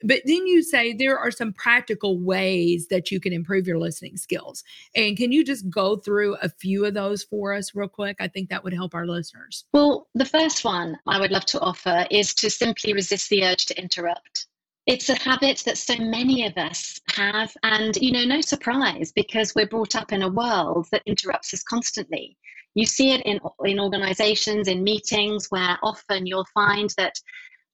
But 0.03 0.23
then 0.25 0.47
you 0.47 0.63
say 0.63 0.93
there 0.93 1.19
are 1.19 1.31
some 1.31 1.53
practical 1.53 2.21
ways 2.21 2.87
that 2.89 3.11
you 3.11 3.21
can 3.21 3.33
improve 3.33 3.67
your 3.67 3.79
listening 3.79 4.17
skills. 4.17 4.63
And 4.95 5.17
can 5.17 5.33
you 5.33 5.45
just 5.45 5.69
go 5.69 5.97
through 5.97 6.37
a 6.37 6.49
few 6.49 6.85
of 6.85 6.95
those 6.95 7.25
for 7.25 7.53
us, 7.53 7.75
real 7.75 7.89
quick? 7.89 8.17
I 8.21 8.29
think 8.29 8.49
that 8.51 8.63
would 8.63 8.73
help 8.73 8.95
our 8.95 9.07
listeners. 9.07 9.65
Well, 9.73 10.07
the 10.15 10.25
first 10.25 10.65
one 10.65 10.99
I 11.07 11.19
would 11.19 11.33
love 11.33 11.47
to 11.47 11.61
offer 11.61 12.07
is 12.11 12.35
to 12.35 12.51
simply 12.51 12.93
resist 12.93 13.29
the 13.29 13.45
urge 13.45 13.67
to 13.67 13.81
interrupt. 13.81 14.47
It's 14.89 15.11
a 15.11 15.19
habit 15.19 15.63
that 15.67 15.77
so 15.77 15.97
many 15.99 16.47
of 16.47 16.57
us 16.57 16.99
have, 17.15 17.55
and 17.63 17.95
you 17.97 18.11
know, 18.11 18.25
no 18.25 18.41
surprise 18.41 19.13
because 19.13 19.55
we're 19.55 19.69
brought 19.69 19.95
up 19.95 20.13
in 20.13 20.23
a 20.23 20.31
world 20.31 20.87
that 20.93 21.03
interrupts 21.05 21.53
us 21.53 21.63
constantly. 21.63 22.39
You 22.75 22.87
see 22.87 23.13
it 23.13 23.21
in, 23.27 23.39
in 23.67 23.79
organizations, 23.79 24.67
in 24.67 24.83
meetings, 24.83 25.49
where 25.51 25.77
often 25.83 26.25
you'll 26.25 26.49
find 26.55 26.89
that 26.97 27.13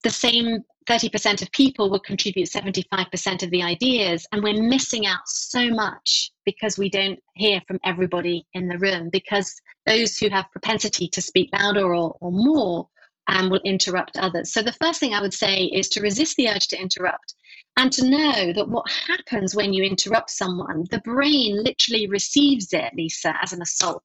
the 0.03 0.11
same 0.11 0.65
30% 0.89 1.41
of 1.41 1.53
people 1.53 1.89
will 1.89 2.01
contribute 2.01 2.51
75% 2.51 3.45
of 3.45 3.51
the 3.53 3.63
ideas 3.63 4.27
and 4.33 4.43
we're 4.43 4.61
missing 4.61 5.07
out 5.07 5.27
so 5.27 5.71
much 5.71 6.33
because 6.45 6.77
we 6.79 6.91
don't 6.91 7.21
hear 7.37 7.61
from 7.69 7.79
everybody 7.85 8.45
in 8.55 8.67
the 8.67 8.79
room 8.79 9.09
because 9.13 9.55
those 9.87 10.19
who 10.19 10.29
have 10.31 10.51
propensity 10.51 11.09
to 11.09 11.23
speak 11.23 11.49
louder 11.53 11.95
or, 11.95 12.17
or 12.21 12.33
more 12.33 12.89
um, 13.29 13.51
will 13.51 13.61
interrupt 13.65 14.17
others 14.17 14.53
so 14.53 14.63
the 14.63 14.73
first 14.73 15.01
thing 15.01 15.15
i 15.15 15.21
would 15.21 15.35
say 15.35 15.65
is 15.65 15.89
to 15.89 16.01
resist 16.01 16.37
the 16.37 16.49
urge 16.49 16.69
to 16.69 16.81
interrupt 16.81 17.35
and 17.77 17.93
to 17.93 18.09
know 18.09 18.53
that 18.53 18.69
what 18.69 18.89
happens 18.91 19.55
when 19.55 19.73
you 19.73 19.83
interrupt 19.83 20.31
someone 20.31 20.85
the 20.91 21.01
brain 21.01 21.63
literally 21.63 22.07
receives 22.09 22.73
it 22.73 22.93
lisa 22.95 23.35
as 23.43 23.53
an 23.53 23.63
assault 23.63 24.05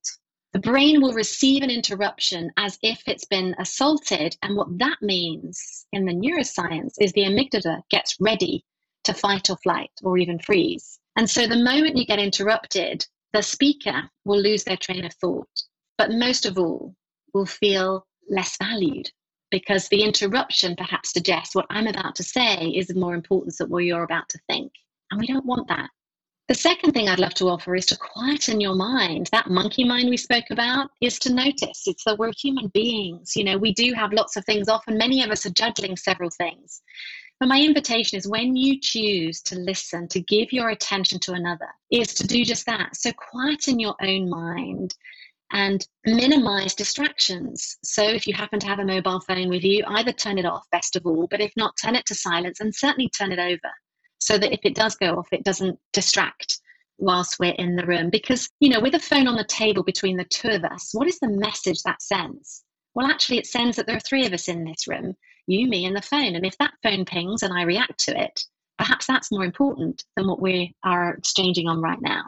the 0.51 0.59
brain 0.59 0.99
will 0.99 1.13
receive 1.13 1.61
an 1.61 1.69
interruption 1.69 2.49
as 2.57 2.79
if 2.81 3.03
it's 3.05 3.25
been 3.25 3.55
assaulted. 3.59 4.35
And 4.41 4.57
what 4.57 4.79
that 4.79 4.97
means 4.99 5.85
in 5.93 6.05
the 6.05 6.13
neuroscience 6.13 6.95
is 6.99 7.13
the 7.13 7.21
amygdala 7.21 7.83
gets 7.91 8.15
ready 8.19 8.65
to 9.03 9.13
fight 9.13 9.51
or 9.51 9.57
flight 9.57 9.91
or 10.01 10.17
even 10.17 10.39
freeze. 10.39 10.99
And 11.15 11.29
so 11.29 11.45
the 11.45 11.63
moment 11.63 11.97
you 11.97 12.05
get 12.05 12.17
interrupted, 12.17 13.05
the 13.31 13.43
speaker 13.43 14.09
will 14.25 14.41
lose 14.41 14.63
their 14.63 14.77
train 14.77 15.05
of 15.05 15.13
thought. 15.13 15.49
But 15.99 16.11
most 16.11 16.47
of 16.47 16.57
all, 16.57 16.95
will 17.33 17.45
feel 17.45 18.07
less 18.29 18.57
valued 18.57 19.11
because 19.51 19.87
the 19.87 20.03
interruption 20.03 20.75
perhaps 20.75 21.11
suggests 21.11 21.55
what 21.55 21.65
I'm 21.69 21.87
about 21.87 22.15
to 22.15 22.23
say 22.23 22.67
is 22.75 22.89
of 22.89 22.95
more 22.95 23.15
importance 23.15 23.57
than 23.57 23.69
what 23.69 23.83
you're 23.83 24.03
about 24.03 24.29
to 24.29 24.39
think. 24.47 24.71
And 25.11 25.19
we 25.19 25.27
don't 25.27 25.45
want 25.45 25.67
that. 25.67 25.89
The 26.47 26.55
second 26.55 26.93
thing 26.93 27.07
I'd 27.07 27.19
love 27.19 27.35
to 27.35 27.49
offer 27.49 27.75
is 27.75 27.85
to 27.87 27.97
quieten 27.97 28.59
your 28.59 28.73
mind. 28.73 29.29
That 29.31 29.51
monkey 29.51 29.83
mind 29.83 30.09
we 30.09 30.17
spoke 30.17 30.45
about 30.49 30.89
is 30.99 31.19
to 31.19 31.33
notice. 31.33 31.83
It's 31.85 32.03
that 32.05 32.17
we're 32.17 32.31
human 32.35 32.69
beings. 32.69 33.35
You 33.35 33.43
know, 33.43 33.57
we 33.57 33.71
do 33.71 33.93
have 33.93 34.13
lots 34.13 34.35
of 34.35 34.45
things 34.45 34.67
off, 34.67 34.83
and 34.87 34.97
many 34.97 35.21
of 35.21 35.29
us 35.29 35.45
are 35.45 35.51
juggling 35.51 35.95
several 35.95 36.31
things. 36.31 36.81
But 37.39 37.49
my 37.49 37.61
invitation 37.61 38.17
is 38.17 38.27
when 38.27 38.55
you 38.55 38.79
choose 38.81 39.41
to 39.43 39.59
listen, 39.59 40.07
to 40.07 40.19
give 40.21 40.51
your 40.51 40.69
attention 40.69 41.19
to 41.19 41.33
another, 41.33 41.69
is 41.91 42.15
to 42.15 42.25
do 42.25 42.43
just 42.43 42.65
that. 42.65 42.95
So 42.95 43.11
quieten 43.13 43.79
your 43.79 43.95
own 44.01 44.27
mind 44.27 44.95
and 45.51 45.87
minimize 46.05 46.75
distractions. 46.75 47.77
So 47.83 48.03
if 48.03 48.27
you 48.27 48.33
happen 48.33 48.59
to 48.59 48.67
have 48.67 48.79
a 48.79 48.85
mobile 48.85 49.19
phone 49.21 49.49
with 49.49 49.63
you, 49.63 49.83
either 49.87 50.11
turn 50.11 50.37
it 50.37 50.45
off, 50.45 50.65
best 50.71 50.95
of 50.95 51.05
all, 51.05 51.27
but 51.29 51.41
if 51.41 51.51
not, 51.55 51.75
turn 51.81 51.95
it 51.95 52.05
to 52.07 52.15
silence 52.15 52.59
and 52.59 52.73
certainly 52.73 53.09
turn 53.09 53.31
it 53.31 53.39
over 53.39 53.71
so 54.19 54.37
that 54.37 54.53
if 54.53 54.59
it 54.63 54.75
does 54.75 54.95
go 54.95 55.15
off, 55.15 55.27
it 55.31 55.43
doesn't 55.43 55.79
distract 55.93 56.59
whilst 56.97 57.39
we're 57.39 57.55
in 57.57 57.75
the 57.75 57.85
room. 57.85 58.09
Because, 58.09 58.49
you 58.59 58.69
know, 58.69 58.79
with 58.79 58.95
a 58.95 58.99
phone 58.99 59.27
on 59.27 59.35
the 59.35 59.45
table 59.45 59.83
between 59.83 60.17
the 60.17 60.25
two 60.25 60.49
of 60.49 60.63
us, 60.65 60.89
what 60.93 61.07
is 61.07 61.19
the 61.19 61.29
message 61.29 61.81
that 61.83 62.01
sends? 62.01 62.63
Well, 62.93 63.07
actually, 63.07 63.37
it 63.37 63.47
sends 63.47 63.77
that 63.77 63.87
there 63.87 63.95
are 63.95 64.01
three 64.01 64.25
of 64.25 64.33
us 64.33 64.47
in 64.47 64.65
this 64.65 64.87
room 64.87 65.15
you, 65.49 65.67
me, 65.67 65.85
and 65.85 65.95
the 65.95 66.01
phone. 66.01 66.35
And 66.35 66.45
if 66.45 66.57
that 66.59 66.73
phone 66.83 67.05
pings 67.05 67.43
and 67.43 67.51
I 67.51 67.63
react 67.63 67.99
to 68.05 68.21
it, 68.21 68.43
perhaps 68.77 69.07
that's 69.07 69.31
more 69.31 69.43
important 69.43 70.03
than 70.15 70.27
what 70.27 70.41
we 70.41 70.75
are 70.83 71.15
exchanging 71.15 71.67
on 71.67 71.81
right 71.81 72.01
now. 72.01 72.23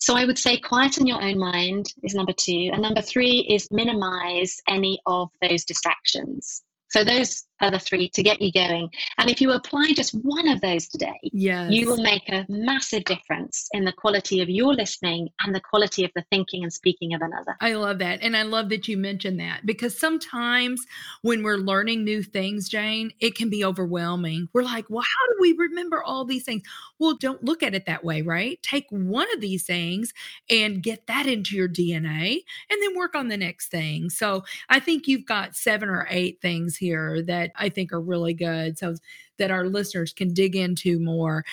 So 0.00 0.16
I 0.16 0.24
would 0.24 0.38
say 0.38 0.58
quieten 0.58 1.06
your 1.06 1.22
own 1.22 1.38
mind 1.38 1.86
is 2.02 2.14
number 2.14 2.32
two. 2.32 2.70
And 2.72 2.80
number 2.80 3.02
three 3.02 3.46
is 3.50 3.68
minimize 3.70 4.56
any 4.66 4.98
of 5.06 5.28
those 5.42 5.64
distractions. 5.64 6.62
So 6.90 7.04
those 7.04 7.44
the 7.68 7.78
three 7.78 8.08
to 8.10 8.22
get 8.22 8.40
you 8.40 8.52
going. 8.52 8.88
And 9.18 9.28
if 9.28 9.40
you 9.40 9.52
apply 9.52 9.92
just 9.94 10.12
one 10.12 10.48
of 10.48 10.60
those 10.60 10.88
today, 10.88 11.18
yes. 11.24 11.70
you 11.70 11.86
will 11.86 12.02
make 12.02 12.28
a 12.28 12.46
massive 12.48 13.04
difference 13.04 13.68
in 13.72 13.84
the 13.84 13.92
quality 13.92 14.40
of 14.40 14.48
your 14.48 14.72
listening 14.72 15.28
and 15.40 15.54
the 15.54 15.60
quality 15.60 16.04
of 16.04 16.10
the 16.14 16.24
thinking 16.30 16.62
and 16.62 16.72
speaking 16.72 17.12
of 17.12 17.20
another. 17.20 17.56
I 17.60 17.74
love 17.74 17.98
that. 17.98 18.22
And 18.22 18.36
I 18.36 18.42
love 18.42 18.68
that 18.70 18.88
you 18.88 18.96
mentioned 18.96 19.40
that 19.40 19.66
because 19.66 19.98
sometimes 19.98 20.80
when 21.22 21.42
we're 21.42 21.56
learning 21.56 22.04
new 22.04 22.22
things, 22.22 22.68
Jane, 22.68 23.12
it 23.20 23.34
can 23.34 23.50
be 23.50 23.64
overwhelming. 23.64 24.48
We're 24.52 24.62
like, 24.62 24.86
well, 24.88 25.02
how 25.02 25.32
do 25.32 25.36
we 25.40 25.52
remember 25.52 26.02
all 26.02 26.24
these 26.24 26.44
things? 26.44 26.62
Well, 26.98 27.16
don't 27.16 27.44
look 27.44 27.62
at 27.62 27.74
it 27.74 27.86
that 27.86 28.04
way, 28.04 28.22
right? 28.22 28.60
Take 28.62 28.86
one 28.90 29.26
of 29.34 29.40
these 29.40 29.64
things 29.64 30.12
and 30.48 30.82
get 30.82 31.06
that 31.08 31.26
into 31.26 31.56
your 31.56 31.68
DNA 31.68 32.38
and 32.70 32.82
then 32.82 32.96
work 32.96 33.14
on 33.14 33.28
the 33.28 33.36
next 33.36 33.68
thing. 33.68 34.10
So 34.10 34.44
I 34.68 34.80
think 34.80 35.08
you've 35.08 35.26
got 35.26 35.56
seven 35.56 35.88
or 35.88 36.06
eight 36.10 36.40
things 36.40 36.76
here 36.76 37.22
that 37.22 37.49
I 37.56 37.68
think 37.68 37.92
are 37.92 38.00
really 38.00 38.34
good 38.34 38.78
so 38.78 38.94
that 39.38 39.50
our 39.50 39.66
listeners 39.66 40.12
can 40.12 40.32
dig 40.32 40.56
into 40.56 40.98
more. 40.98 41.44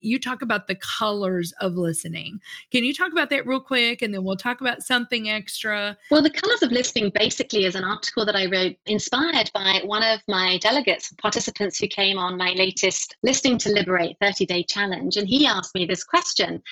You 0.00 0.18
talk 0.18 0.42
about 0.42 0.66
the 0.66 0.74
colors 0.74 1.52
of 1.60 1.74
listening. 1.76 2.38
Can 2.70 2.84
you 2.84 2.92
talk 2.92 3.10
about 3.10 3.30
that 3.30 3.46
real 3.46 3.60
quick 3.60 4.02
and 4.02 4.12
then 4.12 4.22
we'll 4.22 4.36
talk 4.36 4.60
about 4.60 4.82
something 4.82 5.30
extra? 5.30 5.96
Well, 6.10 6.22
the 6.22 6.28
colors 6.28 6.62
of 6.62 6.72
listening 6.72 7.10
basically 7.14 7.64
is 7.64 7.74
an 7.74 7.84
article 7.84 8.26
that 8.26 8.36
I 8.36 8.46
wrote 8.46 8.76
inspired 8.84 9.50
by 9.54 9.80
one 9.84 10.02
of 10.02 10.20
my 10.28 10.58
delegates, 10.58 11.10
participants 11.16 11.78
who 11.78 11.86
came 11.86 12.18
on 12.18 12.36
my 12.36 12.50
latest 12.50 13.16
Listening 13.22 13.56
to 13.58 13.70
Liberate 13.70 14.16
30 14.20 14.44
day 14.44 14.62
challenge. 14.64 15.16
And 15.16 15.26
he 15.26 15.46
asked 15.46 15.74
me 15.74 15.86
this 15.86 16.04
question 16.04 16.62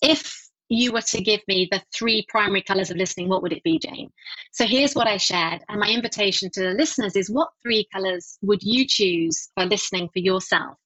If 0.00 0.45
you 0.68 0.92
were 0.92 1.02
to 1.02 1.20
give 1.20 1.40
me 1.46 1.68
the 1.70 1.82
three 1.94 2.26
primary 2.28 2.62
colors 2.62 2.90
of 2.90 2.96
listening, 2.96 3.28
what 3.28 3.42
would 3.42 3.52
it 3.52 3.62
be, 3.62 3.78
Jane? 3.78 4.10
So 4.52 4.66
here's 4.66 4.94
what 4.94 5.06
I 5.06 5.16
shared. 5.16 5.62
And 5.68 5.80
my 5.80 5.88
invitation 5.88 6.50
to 6.52 6.60
the 6.60 6.70
listeners 6.70 7.14
is 7.16 7.30
what 7.30 7.50
three 7.62 7.86
colors 7.92 8.38
would 8.42 8.62
you 8.62 8.86
choose 8.86 9.48
for 9.54 9.64
listening 9.64 10.08
for 10.12 10.18
yourself? 10.18 10.76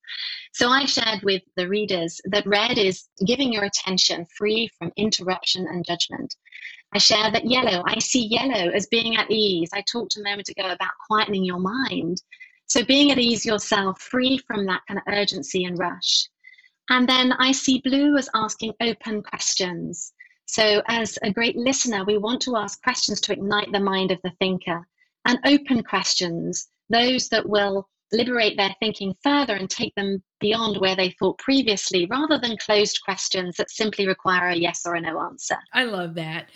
So 0.53 0.69
I 0.69 0.85
shared 0.85 1.23
with 1.23 1.43
the 1.57 1.69
readers 1.69 2.21
that 2.27 2.47
red 2.47 2.77
is 2.77 3.05
giving 3.27 3.53
your 3.53 3.65
attention 3.65 4.27
free 4.37 4.69
from 4.79 4.93
interruption 4.97 5.67
and 5.69 5.85
judgment. 5.87 6.35
I 6.93 6.99
share 6.99 7.31
that 7.31 7.47
yellow, 7.47 7.83
I 7.87 8.01
see 8.01 8.27
yellow 8.27 8.71
as 8.71 8.87
being 8.87 9.17
at 9.17 9.31
ease. 9.31 9.71
I 9.73 9.83
talked 9.83 10.17
a 10.17 10.23
moment 10.23 10.49
ago 10.49 10.71
about 10.71 10.91
quietening 11.09 11.47
your 11.47 11.61
mind. 11.61 12.21
So 12.67 12.85
being 12.85 13.13
at 13.13 13.19
ease 13.19 13.47
yourself, 13.47 14.01
free 14.01 14.39
from 14.39 14.67
that 14.67 14.83
kind 14.89 14.99
of 14.99 15.13
urgency 15.13 15.65
and 15.65 15.79
rush. 15.79 16.29
And 16.91 17.09
then 17.09 17.33
I 17.33 17.53
see 17.53 17.81
blue 17.85 18.17
as 18.17 18.29
asking 18.35 18.75
open 18.81 19.23
questions. 19.23 20.13
So, 20.47 20.83
as 20.89 21.17
a 21.23 21.33
great 21.33 21.57
listener, 21.57 22.05
we 22.05 22.19
want 22.19 22.43
to 22.43 22.57
ask 22.57 22.83
questions 22.83 23.21
to 23.23 23.33
ignite 23.33 23.71
the 23.71 23.79
mind 23.79 24.11
of 24.11 24.19
the 24.25 24.33
thinker 24.41 24.87
and 25.25 25.39
open 25.45 25.85
questions, 25.85 26.69
those 26.89 27.29
that 27.29 27.49
will 27.49 27.89
liberate 28.13 28.57
their 28.57 28.75
thinking 28.81 29.15
further 29.23 29.55
and 29.55 29.71
take 29.71 29.95
them 29.95 30.21
beyond 30.41 30.79
where 30.79 30.97
they 30.97 31.11
thought 31.11 31.39
previously 31.39 32.07
rather 32.07 32.39
than 32.39 32.57
closed 32.57 32.99
questions 33.05 33.57
that 33.57 33.71
simply 33.71 34.07
require 34.09 34.49
a 34.49 34.57
yes 34.57 34.83
or 34.85 34.95
a 34.97 35.01
no 35.01 35.21
answer. 35.21 35.57
I 35.73 35.85
love 35.85 36.15
that. 36.15 36.49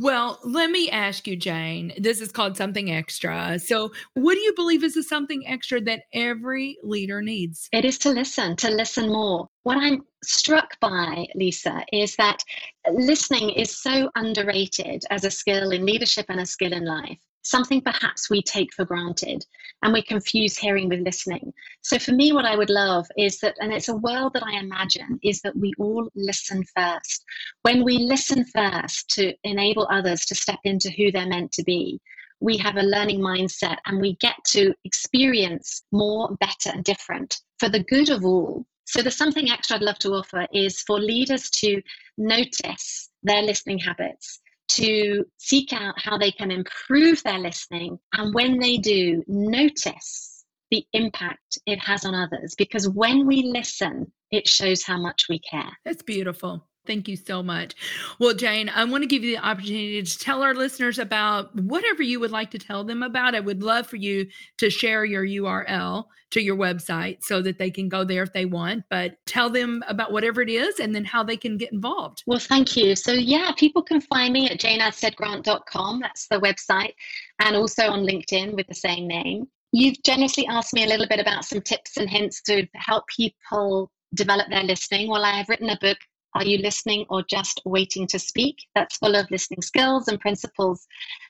Well, 0.00 0.38
let 0.44 0.70
me 0.70 0.88
ask 0.88 1.26
you, 1.26 1.36
Jane. 1.36 1.92
This 1.98 2.22
is 2.22 2.32
called 2.32 2.56
something 2.56 2.90
extra. 2.90 3.58
So, 3.58 3.92
what 4.14 4.34
do 4.34 4.40
you 4.40 4.54
believe 4.54 4.82
is 4.84 4.94
the 4.94 5.02
something 5.02 5.46
extra 5.46 5.80
that 5.82 6.04
every 6.14 6.78
leader 6.82 7.20
needs? 7.20 7.68
It 7.72 7.84
is 7.84 7.98
to 7.98 8.10
listen, 8.10 8.56
to 8.56 8.70
listen 8.70 9.08
more. 9.08 9.48
What 9.64 9.78
I'm 9.78 10.02
struck 10.24 10.78
by, 10.80 11.26
Lisa, 11.34 11.84
is 11.92 12.16
that 12.16 12.42
listening 12.90 13.50
is 13.50 13.80
so 13.80 14.10
underrated 14.16 15.04
as 15.10 15.24
a 15.24 15.30
skill 15.30 15.70
in 15.70 15.86
leadership 15.86 16.26
and 16.28 16.40
a 16.40 16.46
skill 16.46 16.72
in 16.72 16.84
life 16.84 17.18
something 17.42 17.80
perhaps 17.80 18.30
we 18.30 18.42
take 18.42 18.72
for 18.72 18.84
granted 18.84 19.44
and 19.82 19.92
we 19.92 20.02
confuse 20.02 20.56
hearing 20.56 20.88
with 20.88 21.00
listening. 21.00 21.52
So 21.82 21.98
for 21.98 22.12
me, 22.12 22.32
what 22.32 22.44
I 22.44 22.56
would 22.56 22.70
love 22.70 23.06
is 23.18 23.38
that, 23.40 23.56
and 23.60 23.72
it's 23.72 23.88
a 23.88 23.96
world 23.96 24.32
that 24.34 24.44
I 24.44 24.58
imagine, 24.58 25.18
is 25.22 25.40
that 25.42 25.56
we 25.56 25.72
all 25.78 26.08
listen 26.14 26.64
first. 26.76 27.24
When 27.62 27.84
we 27.84 27.98
listen 27.98 28.44
first 28.44 29.08
to 29.10 29.34
enable 29.44 29.88
others 29.90 30.24
to 30.26 30.34
step 30.34 30.60
into 30.64 30.90
who 30.90 31.10
they're 31.10 31.26
meant 31.26 31.52
to 31.52 31.64
be, 31.64 32.00
we 32.40 32.56
have 32.58 32.76
a 32.76 32.82
learning 32.82 33.20
mindset 33.20 33.76
and 33.86 34.00
we 34.00 34.16
get 34.16 34.36
to 34.48 34.74
experience 34.84 35.82
more, 35.92 36.36
better, 36.40 36.70
and 36.74 36.84
different 36.84 37.40
for 37.58 37.68
the 37.68 37.84
good 37.84 38.10
of 38.10 38.24
all. 38.24 38.66
So, 38.84 39.02
there's 39.02 39.16
something 39.16 39.50
extra 39.50 39.76
I'd 39.76 39.82
love 39.82 39.98
to 40.00 40.10
offer 40.10 40.46
is 40.52 40.80
for 40.82 41.00
leaders 41.00 41.50
to 41.50 41.80
notice 42.18 43.10
their 43.22 43.42
listening 43.42 43.78
habits 43.78 44.40
to 44.68 45.24
seek 45.38 45.72
out 45.72 45.94
how 45.98 46.16
they 46.16 46.32
can 46.32 46.50
improve 46.50 47.22
their 47.22 47.38
listening. 47.38 47.98
And 48.14 48.34
when 48.34 48.58
they 48.58 48.78
do, 48.78 49.22
notice 49.26 50.44
the 50.70 50.84
impact 50.94 51.58
it 51.66 51.78
has 51.78 52.04
on 52.04 52.14
others. 52.14 52.54
Because 52.56 52.88
when 52.88 53.26
we 53.26 53.42
listen, 53.42 54.10
it 54.30 54.48
shows 54.48 54.82
how 54.82 54.98
much 54.98 55.26
we 55.28 55.38
care. 55.38 55.70
That's 55.84 56.02
beautiful. 56.02 56.66
Thank 56.84 57.06
you 57.06 57.16
so 57.16 57.44
much. 57.44 57.74
Well, 58.18 58.34
Jane, 58.34 58.68
I 58.68 58.84
want 58.84 59.02
to 59.02 59.06
give 59.06 59.22
you 59.22 59.36
the 59.36 59.44
opportunity 59.44 60.02
to 60.02 60.18
tell 60.18 60.42
our 60.42 60.52
listeners 60.52 60.98
about 60.98 61.54
whatever 61.54 62.02
you 62.02 62.18
would 62.18 62.32
like 62.32 62.50
to 62.52 62.58
tell 62.58 62.82
them 62.82 63.04
about. 63.04 63.36
I 63.36 63.40
would 63.40 63.62
love 63.62 63.86
for 63.86 63.96
you 63.96 64.26
to 64.58 64.68
share 64.68 65.04
your 65.04 65.24
URL 65.24 66.06
to 66.32 66.40
your 66.40 66.56
website 66.56 67.22
so 67.22 67.40
that 67.42 67.58
they 67.58 67.70
can 67.70 67.88
go 67.88 68.02
there 68.02 68.24
if 68.24 68.32
they 68.32 68.46
want, 68.46 68.82
but 68.90 69.16
tell 69.26 69.48
them 69.48 69.84
about 69.86 70.10
whatever 70.10 70.42
it 70.42 70.48
is 70.48 70.80
and 70.80 70.92
then 70.92 71.04
how 71.04 71.22
they 71.22 71.36
can 71.36 71.56
get 71.56 71.72
involved. 71.72 72.24
Well, 72.26 72.40
thank 72.40 72.76
you. 72.76 72.96
So, 72.96 73.12
yeah, 73.12 73.52
people 73.56 73.82
can 73.82 74.00
find 74.00 74.32
me 74.32 74.48
at 74.48 74.58
janeadsheadgrant.com. 74.58 76.00
That's 76.00 76.26
the 76.26 76.40
website, 76.40 76.94
and 77.38 77.54
also 77.54 77.90
on 77.90 78.04
LinkedIn 78.04 78.54
with 78.54 78.66
the 78.66 78.74
same 78.74 79.06
name. 79.06 79.46
You've 79.72 80.02
generously 80.04 80.46
asked 80.48 80.74
me 80.74 80.84
a 80.84 80.88
little 80.88 81.06
bit 81.06 81.20
about 81.20 81.44
some 81.44 81.60
tips 81.60 81.96
and 81.96 82.10
hints 82.10 82.42
to 82.42 82.66
help 82.74 83.04
people 83.08 83.90
develop 84.14 84.48
their 84.50 84.64
listening. 84.64 85.08
Well, 85.08 85.24
I 85.24 85.32
have 85.32 85.48
written 85.48 85.70
a 85.70 85.78
book 85.80 85.98
are 86.34 86.44
you 86.44 86.58
listening 86.58 87.04
or 87.10 87.22
just 87.22 87.60
waiting 87.64 88.06
to 88.08 88.18
speak? 88.18 88.56
That's 88.74 88.96
full 88.96 89.14
of 89.14 89.30
listening 89.30 89.62
skills 89.62 90.08
and 90.08 90.20
principles 90.20 90.86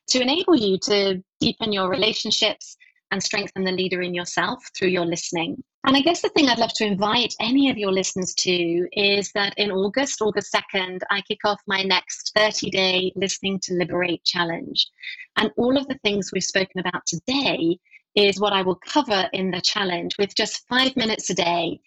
to 0.09 0.21
enable 0.21 0.57
you 0.57 0.79
to 0.85 1.23
deepen 1.41 1.73
your 1.73 1.89
relationships 1.89 2.77
and 3.11 3.23
strengthen 3.23 3.65
the 3.65 3.73
leader 3.73 4.01
in 4.01 4.15
yourself 4.15 4.65
through 4.77 4.89
your 4.89 5.05
listening. 5.05 5.63
And 5.85 5.97
I 5.97 6.01
guess 6.01 6.23
the 6.23 6.29
thing 6.31 6.49
I'd 6.49 6.59
love 6.59 6.73
to 6.75 6.87
invite 6.87 7.35
any 7.41 7.69
of 7.69 7.77
your 7.77 7.93
listeners 7.93 8.33
to 8.39 8.89
is 8.93 9.33
that 9.33 9.53
in 9.57 9.73
August, 9.73 10.23
August 10.23 10.57
2nd, 10.75 11.01
I 11.11 11.21
kick 11.23 11.41
off 11.45 11.61
my 11.67 11.83
next 11.83 12.33
30 12.37 12.71
day 12.71 13.13
Listening 13.17 13.59
to 13.65 13.75
Liberate 13.75 14.25
challenge. 14.25 14.89
And 15.37 15.51
all 15.57 15.77
of 15.77 15.89
the 15.89 15.99
things 16.05 16.31
we've 16.33 16.45
spoken 16.45 16.79
about 16.79 17.05
today 17.07 17.79
is 18.15 18.41
what 18.41 18.53
I 18.53 18.63
will 18.63 18.79
cover 18.87 19.29
in 19.33 19.51
the 19.51 19.61
challenge 19.61 20.17
with 20.19 20.35
just 20.37 20.67
five 20.69 20.97
minutes 20.97 21.29
a 21.31 21.35
day, 21.35 21.81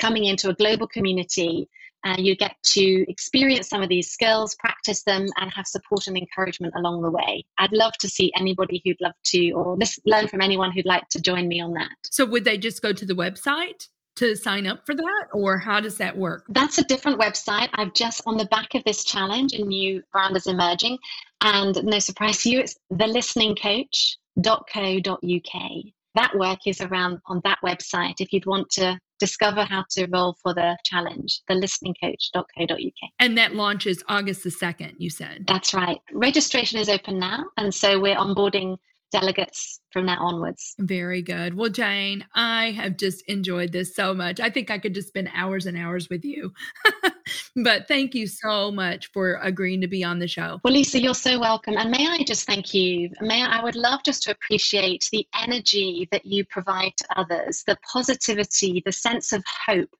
coming 0.00 0.24
into 0.24 0.48
a 0.48 0.54
global 0.54 0.88
community 0.88 1.68
and 2.04 2.24
you 2.24 2.36
get 2.36 2.54
to 2.62 3.10
experience 3.10 3.68
some 3.68 3.82
of 3.82 3.88
these 3.88 4.10
skills, 4.10 4.54
practice 4.56 5.02
them, 5.02 5.26
and 5.40 5.50
have 5.50 5.66
support 5.66 6.06
and 6.06 6.16
encouragement 6.16 6.74
along 6.76 7.02
the 7.02 7.10
way. 7.10 7.44
I'd 7.58 7.72
love 7.72 7.94
to 8.00 8.08
see 8.08 8.32
anybody 8.36 8.80
who'd 8.84 9.00
love 9.00 9.14
to, 9.24 9.50
or 9.52 9.76
learn 10.04 10.28
from 10.28 10.42
anyone 10.42 10.70
who'd 10.72 10.86
like 10.86 11.08
to 11.10 11.20
join 11.20 11.48
me 11.48 11.60
on 11.60 11.72
that. 11.72 11.90
So, 12.04 12.24
would 12.26 12.44
they 12.44 12.58
just 12.58 12.82
go 12.82 12.92
to 12.92 13.04
the 13.04 13.14
website? 13.14 13.88
to 14.16 14.36
sign 14.36 14.66
up 14.66 14.84
for 14.86 14.94
that 14.94 15.26
or 15.32 15.58
how 15.58 15.80
does 15.80 15.98
that 15.98 16.16
work 16.16 16.44
that's 16.50 16.78
a 16.78 16.84
different 16.84 17.18
website 17.18 17.68
i've 17.74 17.92
just 17.94 18.22
on 18.26 18.36
the 18.36 18.44
back 18.46 18.72
of 18.74 18.84
this 18.84 19.02
challenge 19.02 19.54
a 19.54 19.64
new 19.64 20.00
brand 20.12 20.36
is 20.36 20.46
emerging 20.46 20.96
and 21.40 21.82
no 21.82 21.98
surprise 21.98 22.40
to 22.42 22.50
you 22.50 22.60
it's 22.60 22.76
thelisteningcoach.co.uk 22.92 25.70
that 26.14 26.38
work 26.38 26.60
is 26.66 26.80
around 26.80 27.18
on 27.26 27.40
that 27.42 27.58
website 27.64 28.20
if 28.20 28.32
you'd 28.32 28.46
want 28.46 28.70
to 28.70 28.96
discover 29.18 29.64
how 29.64 29.84
to 29.90 30.06
roll 30.06 30.36
for 30.42 30.54
the 30.54 30.76
challenge, 30.84 31.40
the 31.48 31.54
listeningcoach.co.uk. 31.54 33.10
And 33.18 33.38
that 33.38 33.54
launches 33.54 34.02
August 34.08 34.44
the 34.44 34.50
2nd, 34.50 34.94
you 34.98 35.10
said. 35.10 35.44
That's 35.46 35.74
right. 35.74 35.98
Registration 36.12 36.78
is 36.78 36.88
open 36.88 37.18
now. 37.18 37.44
And 37.56 37.74
so 37.74 38.00
we're 38.00 38.16
onboarding 38.16 38.76
delegates 39.12 39.80
from 39.92 40.06
now 40.06 40.18
onwards. 40.18 40.74
Very 40.78 41.22
good. 41.22 41.54
Well, 41.54 41.70
Jane, 41.70 42.26
I 42.34 42.72
have 42.72 42.96
just 42.96 43.22
enjoyed 43.28 43.70
this 43.70 43.94
so 43.94 44.12
much. 44.12 44.40
I 44.40 44.50
think 44.50 44.70
I 44.70 44.78
could 44.78 44.94
just 44.94 45.08
spend 45.08 45.30
hours 45.34 45.66
and 45.66 45.78
hours 45.78 46.10
with 46.10 46.24
you. 46.24 46.52
but 47.56 47.86
thank 47.88 48.14
you 48.14 48.26
so 48.26 48.70
much 48.70 49.10
for 49.12 49.34
agreeing 49.42 49.80
to 49.80 49.86
be 49.86 50.02
on 50.02 50.18
the 50.18 50.28
show. 50.28 50.60
Well, 50.64 50.72
Lisa, 50.72 51.00
you're 51.00 51.14
so 51.14 51.38
welcome. 51.38 51.76
And 51.76 51.90
may 51.90 52.06
I 52.06 52.22
just 52.24 52.46
thank 52.46 52.74
you? 52.74 53.10
May 53.20 53.42
I, 53.42 53.58
I 53.58 53.62
would 53.62 53.76
love 53.76 54.00
just 54.04 54.22
to 54.24 54.32
appreciate 54.32 55.08
the 55.12 55.26
energy 55.40 56.08
that 56.10 56.26
you 56.26 56.44
provide 56.46 56.92
to 56.98 57.06
others, 57.16 57.62
the 57.66 57.78
positivity, 57.90 58.82
the 58.84 58.92
sense 58.92 59.32
of 59.32 59.44
hope 59.66 59.90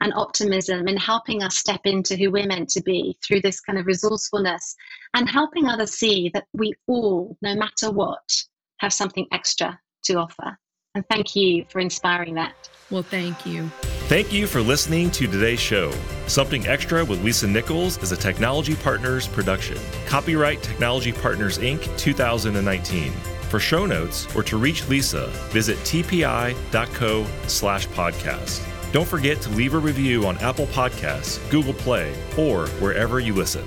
and 0.00 0.12
optimism 0.14 0.88
in 0.88 0.96
helping 0.96 1.42
us 1.42 1.56
step 1.58 1.80
into 1.84 2.16
who 2.16 2.30
we're 2.30 2.46
meant 2.46 2.68
to 2.70 2.82
be 2.82 3.16
through 3.24 3.40
this 3.40 3.60
kind 3.60 3.78
of 3.78 3.86
resourcefulness 3.86 4.74
and 5.14 5.28
helping 5.28 5.68
others 5.68 5.92
see 5.92 6.30
that 6.34 6.46
we 6.52 6.72
all, 6.86 7.36
no 7.42 7.54
matter 7.54 7.90
what, 7.90 8.44
have 8.78 8.92
something 8.92 9.26
extra 9.32 9.78
to 10.04 10.14
offer. 10.14 10.58
And 10.94 11.04
thank 11.08 11.36
you 11.36 11.64
for 11.68 11.80
inspiring 11.80 12.34
that. 12.34 12.54
Well, 12.90 13.02
thank 13.02 13.46
you. 13.46 13.70
Thank 14.10 14.32
you 14.32 14.48
for 14.48 14.60
listening 14.60 15.12
to 15.12 15.28
today's 15.28 15.60
show. 15.60 15.92
Something 16.26 16.66
Extra 16.66 17.04
with 17.04 17.22
Lisa 17.22 17.46
Nichols 17.46 18.02
is 18.02 18.10
a 18.10 18.16
Technology 18.16 18.74
Partners 18.74 19.28
production. 19.28 19.78
Copyright 20.04 20.60
Technology 20.64 21.12
Partners 21.12 21.58
Inc. 21.58 21.96
2019. 21.96 23.12
For 23.50 23.60
show 23.60 23.86
notes 23.86 24.26
or 24.34 24.42
to 24.42 24.56
reach 24.56 24.88
Lisa, 24.88 25.28
visit 25.52 25.78
tpi.co 25.84 27.24
slash 27.46 27.86
podcast. 27.86 28.60
Don't 28.90 29.06
forget 29.06 29.40
to 29.42 29.50
leave 29.50 29.74
a 29.74 29.78
review 29.78 30.26
on 30.26 30.36
Apple 30.38 30.66
Podcasts, 30.66 31.38
Google 31.48 31.74
Play, 31.74 32.12
or 32.36 32.66
wherever 32.80 33.20
you 33.20 33.32
listen. 33.32 33.64